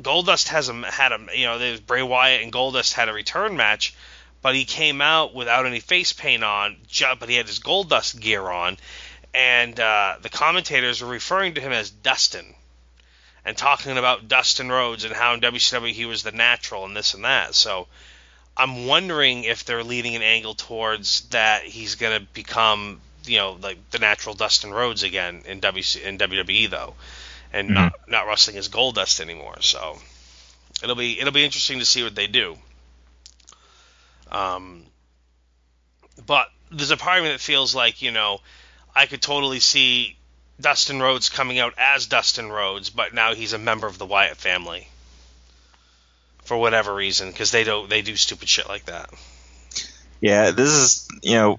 [0.00, 3.56] Goldust has a had a you know there's Bray Wyatt and Goldust had a return
[3.56, 3.94] match,
[4.42, 6.76] but he came out without any face paint on,
[7.18, 8.76] but he had his Goldust gear on,
[9.32, 12.54] and uh, the commentators were referring to him as Dustin,
[13.44, 17.14] and talking about Dustin Rhodes and how in WCW he was the natural and this
[17.14, 17.54] and that.
[17.54, 17.88] So
[18.54, 23.78] I'm wondering if they're leading an angle towards that he's gonna become you know like
[23.90, 26.94] the natural Dustin Rhodes again in WC in WWE though,
[27.52, 29.56] and not not wrestling as Goldust anymore.
[29.60, 29.98] So
[30.82, 32.56] it'll be it'll be interesting to see what they do.
[34.30, 34.84] Um,
[36.26, 38.40] but there's a part of me that feels like you know
[38.94, 40.16] I could totally see
[40.60, 44.36] Dustin Rhodes coming out as Dustin Rhodes, but now he's a member of the Wyatt
[44.36, 44.88] family
[46.44, 49.10] for whatever reason because they don't they do stupid shit like that.
[50.20, 51.58] Yeah, this is you know,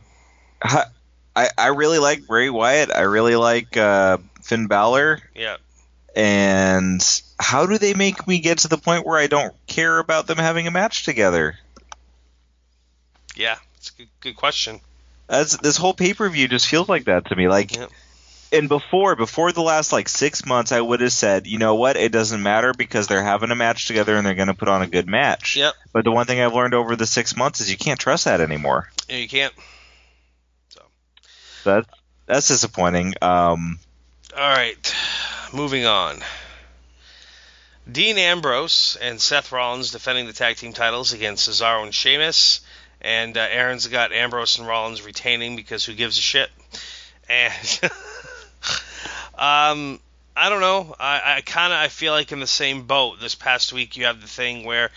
[0.62, 0.90] ha-
[1.38, 2.90] I I really like Bray Wyatt.
[2.92, 5.20] I really like uh, Finn Balor.
[5.36, 5.58] Yeah.
[6.16, 7.02] And
[7.40, 10.40] how do they make me get to the point where I don't care about them
[10.40, 11.56] having a match together?
[13.36, 14.82] Yeah, it's a good, good question.
[15.28, 17.48] That's this whole pay per view just feels like that to me.
[17.48, 17.72] Like,
[18.52, 21.98] and before before the last like six months, I would have said, you know what,
[21.98, 24.82] it doesn't matter because they're having a match together and they're going to put on
[24.82, 25.56] a good match.
[25.56, 25.76] Yep.
[25.94, 28.42] But the one thing I've learned over the six months is you can't trust that
[28.42, 28.90] anymore.
[29.08, 29.54] Yeah, you can't.
[31.64, 31.88] That's
[32.26, 33.14] that's disappointing.
[33.22, 33.80] Um,
[34.36, 34.96] All right,
[35.54, 36.22] moving on.
[37.90, 42.62] Dean Ambrose and Seth Rollins defending the tag team titles against Cesaro and Sheamus.
[43.00, 46.50] And uh, Aaron's got Ambrose and Rollins retaining because who gives a shit?
[47.30, 47.54] And
[49.36, 50.00] um,
[50.36, 50.96] I don't know.
[51.00, 53.20] I, I kind of I feel like in the same boat.
[53.22, 54.92] This past week you have the thing where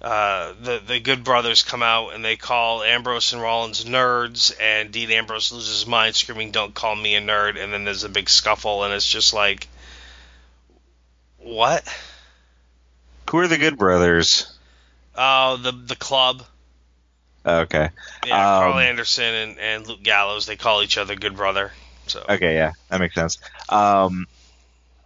[0.00, 4.92] uh, the the Good Brothers come out and they call Ambrose and Rollins nerds, and
[4.92, 8.08] Dean Ambrose loses his mind, screaming, "Don't call me a nerd!" And then there's a
[8.08, 9.66] big scuffle, and it's just like,
[11.38, 11.82] what?
[13.30, 14.56] Who are the Good Brothers?
[15.16, 16.44] Oh, the the club.
[17.44, 17.88] Okay.
[18.26, 20.46] Yeah, Um, Karl Anderson and, and Luke Gallows.
[20.46, 21.72] They call each other Good Brother.
[22.06, 23.38] So Okay, yeah, that makes sense.
[23.68, 24.26] Um,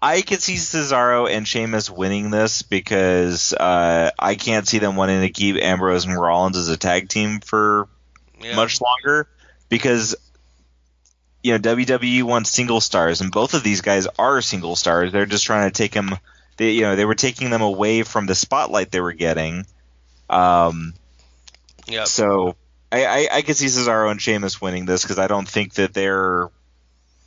[0.03, 5.21] I could see Cesaro and Sheamus winning this because uh, I can't see them wanting
[5.21, 7.89] to keep Ambrose and Rollins as a tag team for
[8.43, 8.57] yeah.
[8.57, 9.29] much longer
[9.69, 10.17] because
[11.41, 15.13] you know WWE wants single stars, and both of these guys are single stars.
[15.13, 16.19] They're just trying to take them.
[16.57, 19.67] They you know they were taking them away from the spotlight they were getting.
[20.29, 20.95] Um,
[21.87, 22.07] Yep.
[22.09, 22.57] so
[22.91, 25.95] I, I, I could see Cesaro and Sheamus winning this because I don't think that
[25.95, 26.49] they're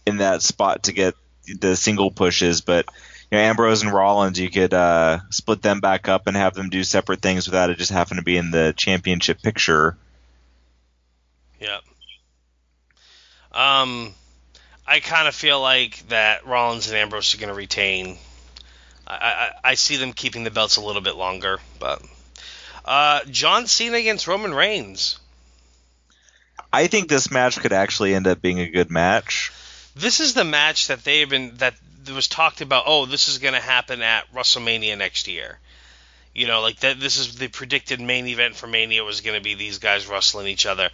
[0.06, 1.16] in that spot to get
[1.60, 2.62] the single pushes.
[2.62, 2.86] But
[3.32, 6.70] you know, Ambrose and Rollins, you could uh, split them back up and have them
[6.70, 9.98] do separate things without it just having to be in the championship picture.
[11.60, 11.82] Yep.
[13.52, 14.14] Um,
[14.86, 18.18] I kind of feel like that Rollins and Ambrose are going to retain.
[19.08, 22.02] I, I I see them keeping the belts a little bit longer, but
[22.84, 25.20] uh, John Cena against Roman Reigns.
[26.72, 29.52] I think this match could actually end up being a good match.
[29.96, 31.76] This is the match that they've been that
[32.14, 32.84] was talked about.
[32.86, 35.60] Oh, this is going to happen at WrestleMania next year.
[36.34, 37.00] You know, like that.
[37.00, 40.48] This is the predicted main event for Mania was going to be these guys wrestling
[40.48, 40.90] each other,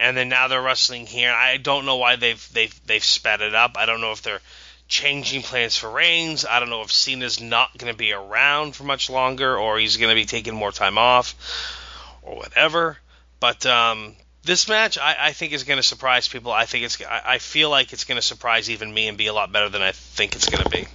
[0.00, 1.32] and then now they're wrestling here.
[1.32, 3.76] I don't know why they've they've they've sped it up.
[3.76, 4.40] I don't know if they're
[4.88, 6.46] changing plans for Reigns.
[6.46, 9.98] I don't know if Cena's not going to be around for much longer, or he's
[9.98, 11.34] going to be taking more time off,
[12.22, 12.96] or whatever.
[13.38, 14.16] But um,
[14.46, 16.52] this match, I, I think, is going to surprise people.
[16.52, 17.02] I think it's.
[17.02, 19.68] I, I feel like it's going to surprise even me and be a lot better
[19.68, 20.86] than I think it's going to be.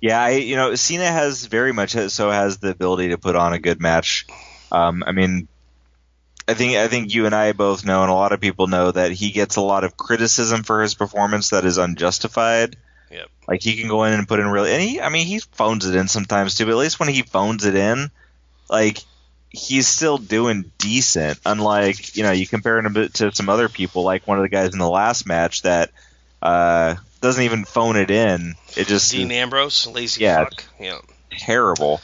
[0.00, 3.52] Yeah, I you know Cena has very much so has the ability to put on
[3.52, 4.26] a good match.
[4.70, 5.48] Um, I mean,
[6.46, 8.92] I think I think you and I both know, and a lot of people know
[8.92, 12.76] that he gets a lot of criticism for his performance that is unjustified.
[13.10, 13.28] Yep.
[13.48, 15.86] Like he can go in and put in really, and he I mean he phones
[15.86, 18.10] it in sometimes too, but at least when he phones it in,
[18.70, 18.98] like
[19.50, 21.38] he's still doing decent.
[21.46, 24.72] Unlike you know you compare him to some other people, like one of the guys
[24.72, 25.90] in the last match that
[26.42, 28.54] uh, doesn't even phone it in.
[28.76, 30.44] It just Dean Ambrose, lazy Yeah.
[30.44, 30.64] fuck.
[30.78, 30.98] Yeah.
[31.30, 32.00] terrible.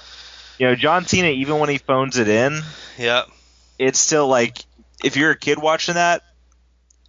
[0.59, 2.61] You know, John Cena, even when he phones it in,
[2.99, 3.23] Yeah.
[3.79, 4.59] it's still like
[5.03, 6.23] if you're a kid watching that,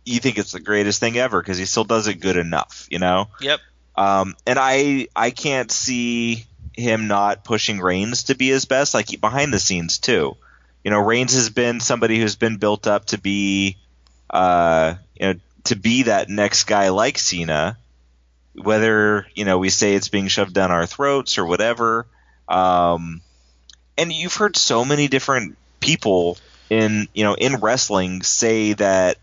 [0.06, 3.00] you think it's the greatest thing ever because he still does it good enough, you
[3.00, 3.30] know.
[3.42, 3.60] Yep.
[3.96, 6.46] Um, and I I can't see
[6.78, 10.36] him not pushing Reigns to be his best, like behind the scenes too.
[10.84, 13.78] You know, Reigns has been somebody who's been built up to be,
[14.30, 17.78] uh, you know, to be that next guy like Cena.
[18.54, 22.08] Whether you know we say it's being shoved down our throats or whatever,
[22.48, 23.22] um,
[23.98, 26.38] and you've heard so many different people
[26.70, 29.18] in you know in wrestling say that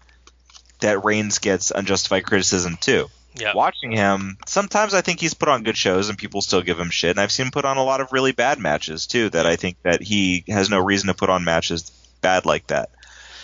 [0.81, 3.55] that Reigns gets unjustified criticism too Yeah.
[3.55, 6.91] watching him, sometimes I think he's put on good shows and people still give him
[6.91, 7.11] shit.
[7.12, 9.30] And I've seen him put on a lot of really bad matches too.
[9.30, 12.91] That I think that he has no reason to put on matches bad like that.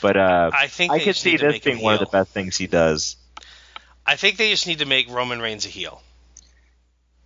[0.03, 2.67] But uh, I think I could see this being one of the best things he
[2.67, 3.17] does.
[4.07, 6.01] I think they just need to make Roman Reigns a heel.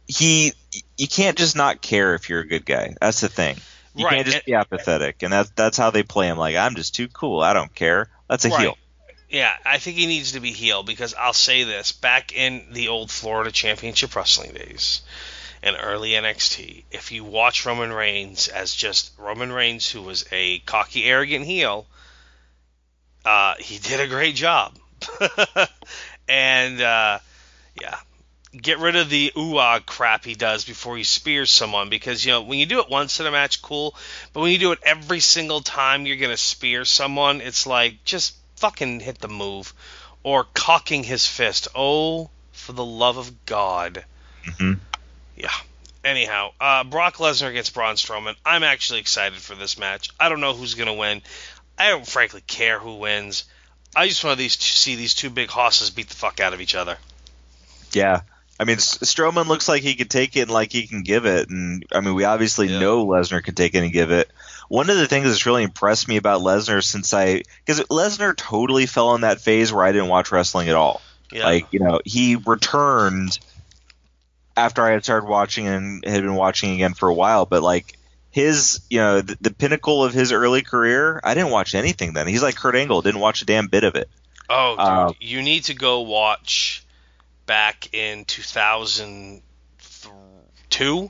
[0.07, 0.53] He,
[0.99, 2.95] you can't just not care if you're a good guy.
[3.01, 3.57] That's the thing.
[3.95, 6.39] You Right, can't just and- be apathetic, and that's that's how they play him.
[6.39, 7.41] Like I'm just too cool.
[7.41, 8.09] I don't care.
[8.29, 8.61] That's a Right.
[8.61, 8.79] heel.
[9.33, 12.89] Yeah, I think he needs to be healed because I'll say this: back in the
[12.89, 15.01] old Florida Championship Wrestling days
[15.63, 20.59] and early NXT, if you watch Roman Reigns as just Roman Reigns, who was a
[20.61, 21.87] cocky, arrogant heel,
[23.25, 24.79] uh, he did a great job.
[26.29, 27.19] and uh,
[27.81, 27.97] yeah,
[28.55, 32.43] get rid of the ooh crap he does before he spears someone because you know
[32.43, 33.95] when you do it once in a match, cool,
[34.35, 38.35] but when you do it every single time you're gonna spear someone, it's like just
[38.63, 39.75] fucking hit the move
[40.23, 41.67] or cocking his fist.
[41.75, 44.05] Oh, for the love of God.
[44.45, 44.79] Mhm.
[45.37, 45.51] Yeah.
[46.05, 48.37] Anyhow, uh, Brock Lesnar against Braun Strowman.
[48.47, 50.11] I'm actually excited for this match.
[50.21, 51.23] I don't know who's gonna win.
[51.77, 53.45] I don't frankly care who wins.
[53.97, 56.61] I just want these to see these two big hosses beat the fuck out of
[56.61, 56.99] each other.
[57.93, 58.21] Yeah.
[58.61, 61.27] I mean, S- Strowman looks like he could take it and like he can give
[61.27, 62.79] it, and I mean, we obviously Yeah.
[62.79, 64.31] know Lesnar can take it and give it.
[64.73, 68.87] One of the things that's really impressed me about Lesnar since I, because Lesnar totally
[68.87, 71.03] fell in that phase where I didn't watch wrestling at all.
[71.31, 71.45] Yeah.
[71.45, 73.39] Like, you know, he returned
[74.57, 77.99] after I had started watching and had been watching again for a while, but like
[78.31, 82.27] his, you know, the, the pinnacle of his early career, I didn't watch anything then.
[82.27, 84.09] He's like Kurt Angle, didn't watch a damn bit of it.
[84.49, 86.83] oh, dude, uh, you need to go watch
[87.45, 89.43] back in 2002.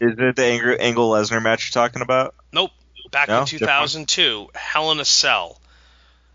[0.00, 2.34] Is it the Angle Lesnar match you're talking about?
[2.52, 2.72] Nope.
[3.12, 3.40] Back No?
[3.40, 5.60] in 2002, Hell in a Cell,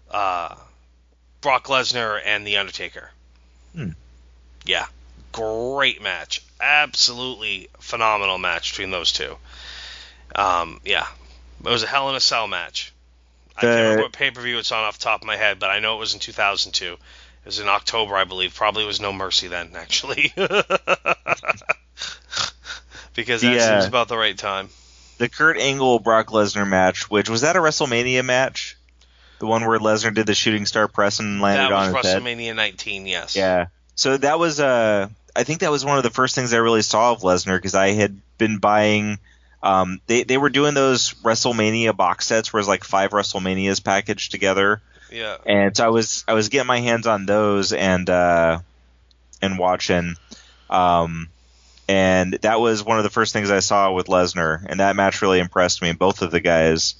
[0.09, 0.55] uh,
[1.41, 3.11] Brock Lesnar and The Undertaker.
[3.75, 3.89] Hmm.
[4.65, 4.85] Yeah,
[5.33, 9.35] great match, absolutely phenomenal match between those two.
[10.33, 11.07] Um, yeah,
[11.65, 12.93] it was a Hell in a Cell match.
[13.57, 15.59] I can't remember what pay per view it's on off the top of my head,
[15.59, 16.93] but I know it was in 2002.
[16.93, 16.99] It
[17.43, 18.53] was in October, I believe.
[18.53, 20.31] Probably was No Mercy then, actually.
[23.15, 24.69] because that seems about the right time.
[25.17, 28.77] The Kurt Angle Brock Lesnar match, which was that a WrestleMania match?
[29.39, 32.21] The one where Lesnar did the shooting star press and landed That on his head.
[32.21, 33.35] WrestleMania 19, yes.
[33.35, 33.67] Yeah.
[33.95, 36.81] So that was uh I think that was one of the first things I really
[36.81, 39.19] saw of Lesnar because I had been buying
[39.63, 44.31] um they they were doing those WrestleMania box sets where it's like five WrestleManias packaged
[44.31, 44.81] together.
[45.11, 45.37] Yeah.
[45.45, 48.59] And so I was I was getting my hands on those and uh
[49.41, 50.15] and watching
[50.69, 51.29] um
[51.87, 55.21] and that was one of the first things I saw with Lesnar and that match
[55.21, 56.95] really impressed me both of the guys.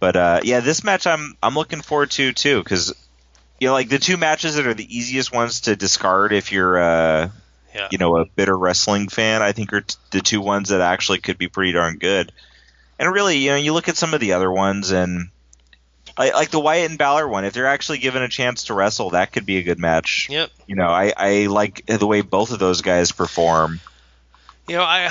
[0.00, 2.92] But uh yeah, this match I'm I'm looking forward to too cuz
[3.60, 6.78] you know like the two matches that are the easiest ones to discard if you're
[6.78, 7.28] uh
[7.74, 7.88] Yeah.
[7.90, 11.18] you know a bitter wrestling fan I think are t- the two ones that actually
[11.18, 12.30] could be pretty darn good.
[12.98, 15.30] And really, you know, you look at some of the other ones and
[16.16, 19.10] I, like the Wyatt and Balor one, if they're actually given a chance to wrestle,
[19.10, 20.28] that could be a good match.
[20.30, 20.50] Yep.
[20.68, 23.80] You know, I, I like the way both of those guys perform.
[24.68, 25.08] You know, I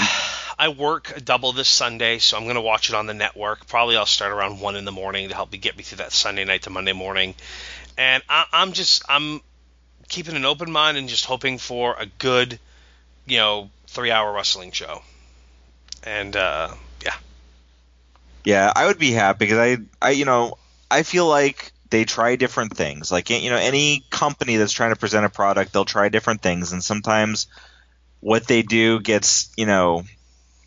[0.58, 3.68] I work double this Sunday, so I'm going to watch it on the network.
[3.68, 6.12] Probably I'll start around one in the morning to help me get me through that
[6.12, 7.36] Sunday night to Monday morning.
[7.98, 9.42] And I, I'm just I'm
[10.10, 12.60] keeping an open mind and just hoping for a good,
[13.26, 15.02] you know, three hour wrestling show.
[16.04, 16.70] And uh,
[17.04, 17.16] yeah,
[18.44, 20.58] Yeah, I would be happy because I, I, you know,
[20.92, 23.12] I feel like they try different things.
[23.12, 26.74] Like you know, any company that's trying to present a product, they'll try different things,
[26.74, 27.48] and sometimes
[28.24, 30.04] what they do gets, you know,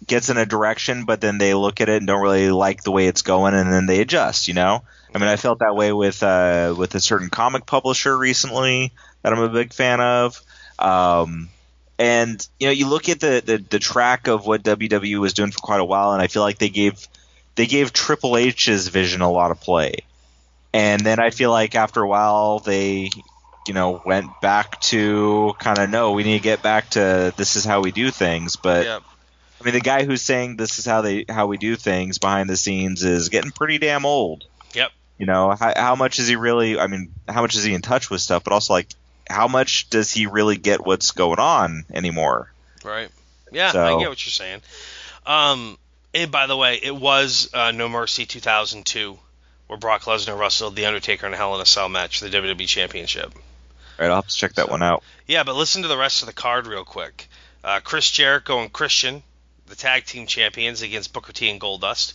[0.07, 2.92] gets in a direction, but then they look at it and don't really like the
[2.92, 4.48] way it's going, and then they adjust.
[4.48, 4.82] You know,
[5.14, 8.92] I mean, I felt that way with uh, with a certain comic publisher recently
[9.22, 10.40] that I'm a big fan of.
[10.78, 11.48] Um,
[11.98, 15.50] and you know, you look at the, the the track of what WWE was doing
[15.50, 17.09] for quite a while, and I feel like they gave
[17.54, 20.00] they gave Triple H's vision a lot of play.
[20.74, 23.09] And then I feel like after a while they,
[23.68, 27.56] you know, went back to kind of no, we need to get back to this
[27.56, 28.56] is how we do things.
[28.56, 28.98] But yeah,
[29.60, 32.48] I mean, the guy who's saying this is how they how we do things behind
[32.48, 34.44] the scenes is getting pretty damn old.
[34.74, 34.92] Yep.
[35.18, 36.78] You know, how, how much is he really?
[36.78, 38.44] I mean, how much is he in touch with stuff?
[38.44, 38.88] But also, like,
[39.28, 42.52] how much does he really get what's going on anymore?
[42.84, 43.10] right.
[43.52, 44.60] Yeah, So- I get what you're saying.
[45.24, 45.78] Um,
[46.12, 49.18] and by the way, it was uh, No Mercy 2002
[49.66, 52.36] where Brock Lesnar wrestled The Undertaker in a Hell in a Cell match for the
[52.36, 53.32] WWE Championship.
[53.99, 55.03] Right, I'll have to check that So- one out.
[55.26, 57.28] Yeah, but listen to the rest of the card real quick.
[57.64, 59.22] Uh, Chris Jericho and Christian,
[59.66, 62.12] the tag team champions, against Booker T and Goldust.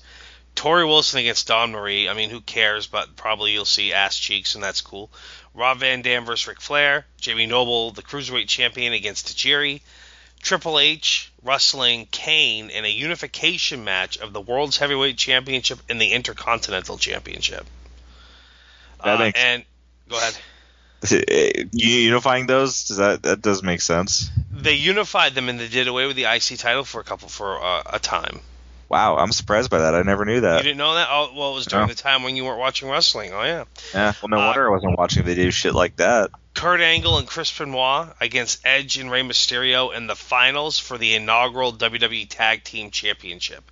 [0.56, 2.08] Torrie Wilson against Dawn Marie.
[2.10, 2.88] I mean, who cares?
[2.88, 5.10] But probably you'll see ass cheeks, and that's cool.
[5.54, 7.06] Rob Van Dam versus Ric Flair.
[7.20, 9.82] Jamie Noble, the cruiserweight champion, against Tajiri.
[10.42, 16.12] Triple H wrestling Kane in a unification match of the World's Heavyweight Championship and the
[16.14, 17.66] Intercontinental Championship.
[19.04, 19.66] That Uh, makes- and
[20.10, 20.38] go ahead.
[21.10, 24.30] You unifying those does that that does make sense?
[24.52, 27.60] they unified them and they did away with the IC title for a couple for
[27.62, 28.40] uh, a time.
[28.90, 29.96] Wow, I'm surprised by that.
[29.96, 30.58] I never knew that.
[30.58, 31.08] you didn't know that?
[31.10, 31.94] Oh, well, it was during No.
[31.94, 33.32] the time when you weren't watching wrestling.
[33.34, 33.64] Oh yeah.
[33.94, 36.30] Yeah, well, no Uh, wonder I wasn't watching they do shit like that.
[36.54, 41.16] Kurt Angle and Chris Benoit against Edge and Rey Mysterio in the finals for the
[41.16, 43.64] inaugural WWE Tag Team Championship.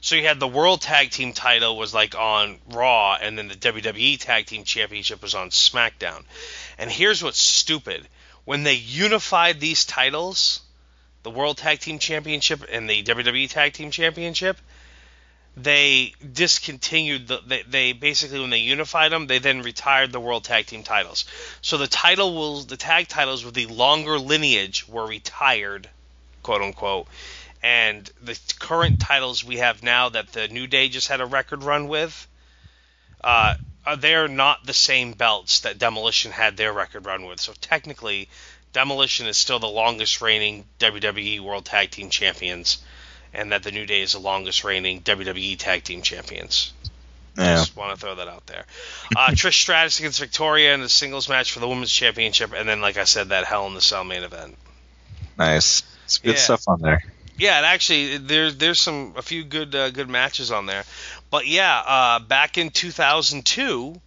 [0.00, 3.54] So you had the World Tag Team title was like on Raw, and then the
[3.54, 6.24] WWE Tag Team Championship was on SmackDown.
[6.78, 8.06] And here's what's stupid:
[8.44, 10.60] when they unified these titles,
[11.22, 14.58] the World Tag Team Championship and the WWE Tag Team Championship,
[15.56, 20.44] they discontinued the they, they basically when they unified them they then retired the world
[20.44, 21.24] tag team titles.
[21.60, 25.88] So the title will the tag titles with the longer lineage were retired
[26.42, 27.06] quote unquote.
[27.62, 31.62] And the current titles we have now that the new day just had a record
[31.62, 32.26] run with
[33.22, 33.54] uh
[33.86, 38.28] are- they're not the same belts that demolition had their record run with so technically
[38.72, 42.78] demolition is still the longest reigning wwe world tag team champions
[43.36, 46.72] and that the New Day is the longest reigning WWE Tag Team Champions.
[47.36, 47.56] Yeah.
[47.56, 48.64] Just want to throw that out there.
[49.16, 52.80] Uh, Trish Stratus against Victoria in the singles match for the Women's Championship, and then,
[52.80, 54.56] like I said, that Hell in the Cell main event.
[55.36, 55.82] Nice.
[56.04, 56.40] It's good Yeah.
[56.40, 57.02] stuff on there.
[57.36, 60.84] Yeah, and actually, there's there's some a few good uh, good matches on there.
[61.34, 64.00] But yeah, uh, back in 2002,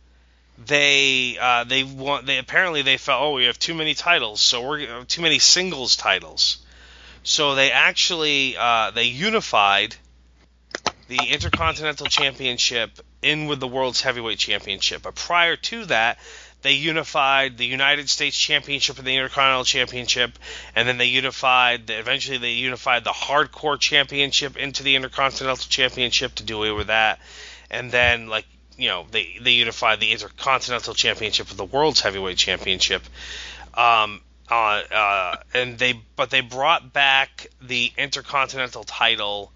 [0.65, 4.65] they uh, they want they apparently they felt oh we have too many titles, so
[4.65, 6.59] we're too many singles titles.
[7.23, 9.93] So they actually uh, they unified
[11.09, 15.01] the Intercontinental Championship in with the World's Heavyweight Championship.
[15.01, 16.19] But prior to that,
[16.63, 20.37] they unified the United States Championship and the Intercontinental Championship,
[20.75, 21.87] and then they unified.
[21.87, 26.87] The, eventually, they unified the Hardcore Championship into the Intercontinental Championship to do away with
[26.87, 27.19] that,
[27.69, 28.45] and then like
[28.77, 33.03] you know they they unified the Intercontinental Championship with the World's Heavyweight Championship.
[33.73, 39.51] Um, uh, uh, and they but they brought back the Intercontinental title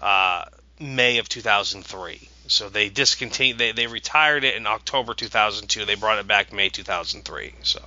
[0.00, 0.46] uh,
[0.80, 2.28] May of 2003.
[2.48, 5.84] So they discontinued they, they retired it in October 2002.
[5.84, 7.54] They brought it back May 2003.
[7.62, 7.80] So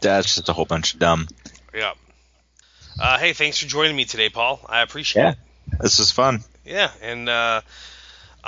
[0.00, 1.28] That's just a whole bunch of dumb.
[1.74, 1.92] yeah.
[2.98, 4.60] Uh, hey, thanks for joining me today, Paul.
[4.66, 5.30] I appreciate Yeah.
[5.32, 5.36] it.
[5.80, 6.42] This is fun.
[6.64, 7.60] Yeah, and uh,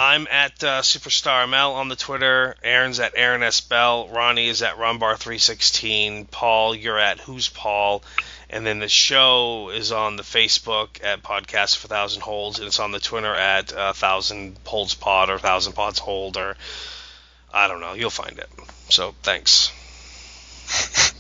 [0.01, 2.55] I'm at uh, Superstar Mel on the Twitter.
[2.63, 3.61] Aaron's at Aaron S.
[3.61, 4.07] Bell.
[4.07, 6.31] Ronnie is at Rumbar316.
[6.31, 8.05] Paul, you're at Who's Paul.
[8.49, 12.79] And then the show is on the Facebook at Podcast for Thousand Holds, and it's
[12.79, 16.57] on the Twitter at uh, Thousand Holds Pod or Thousand Pods Hold, or
[17.53, 17.95] I don't know.
[17.95, 18.49] You'll find it.
[18.91, 19.73] So thanks.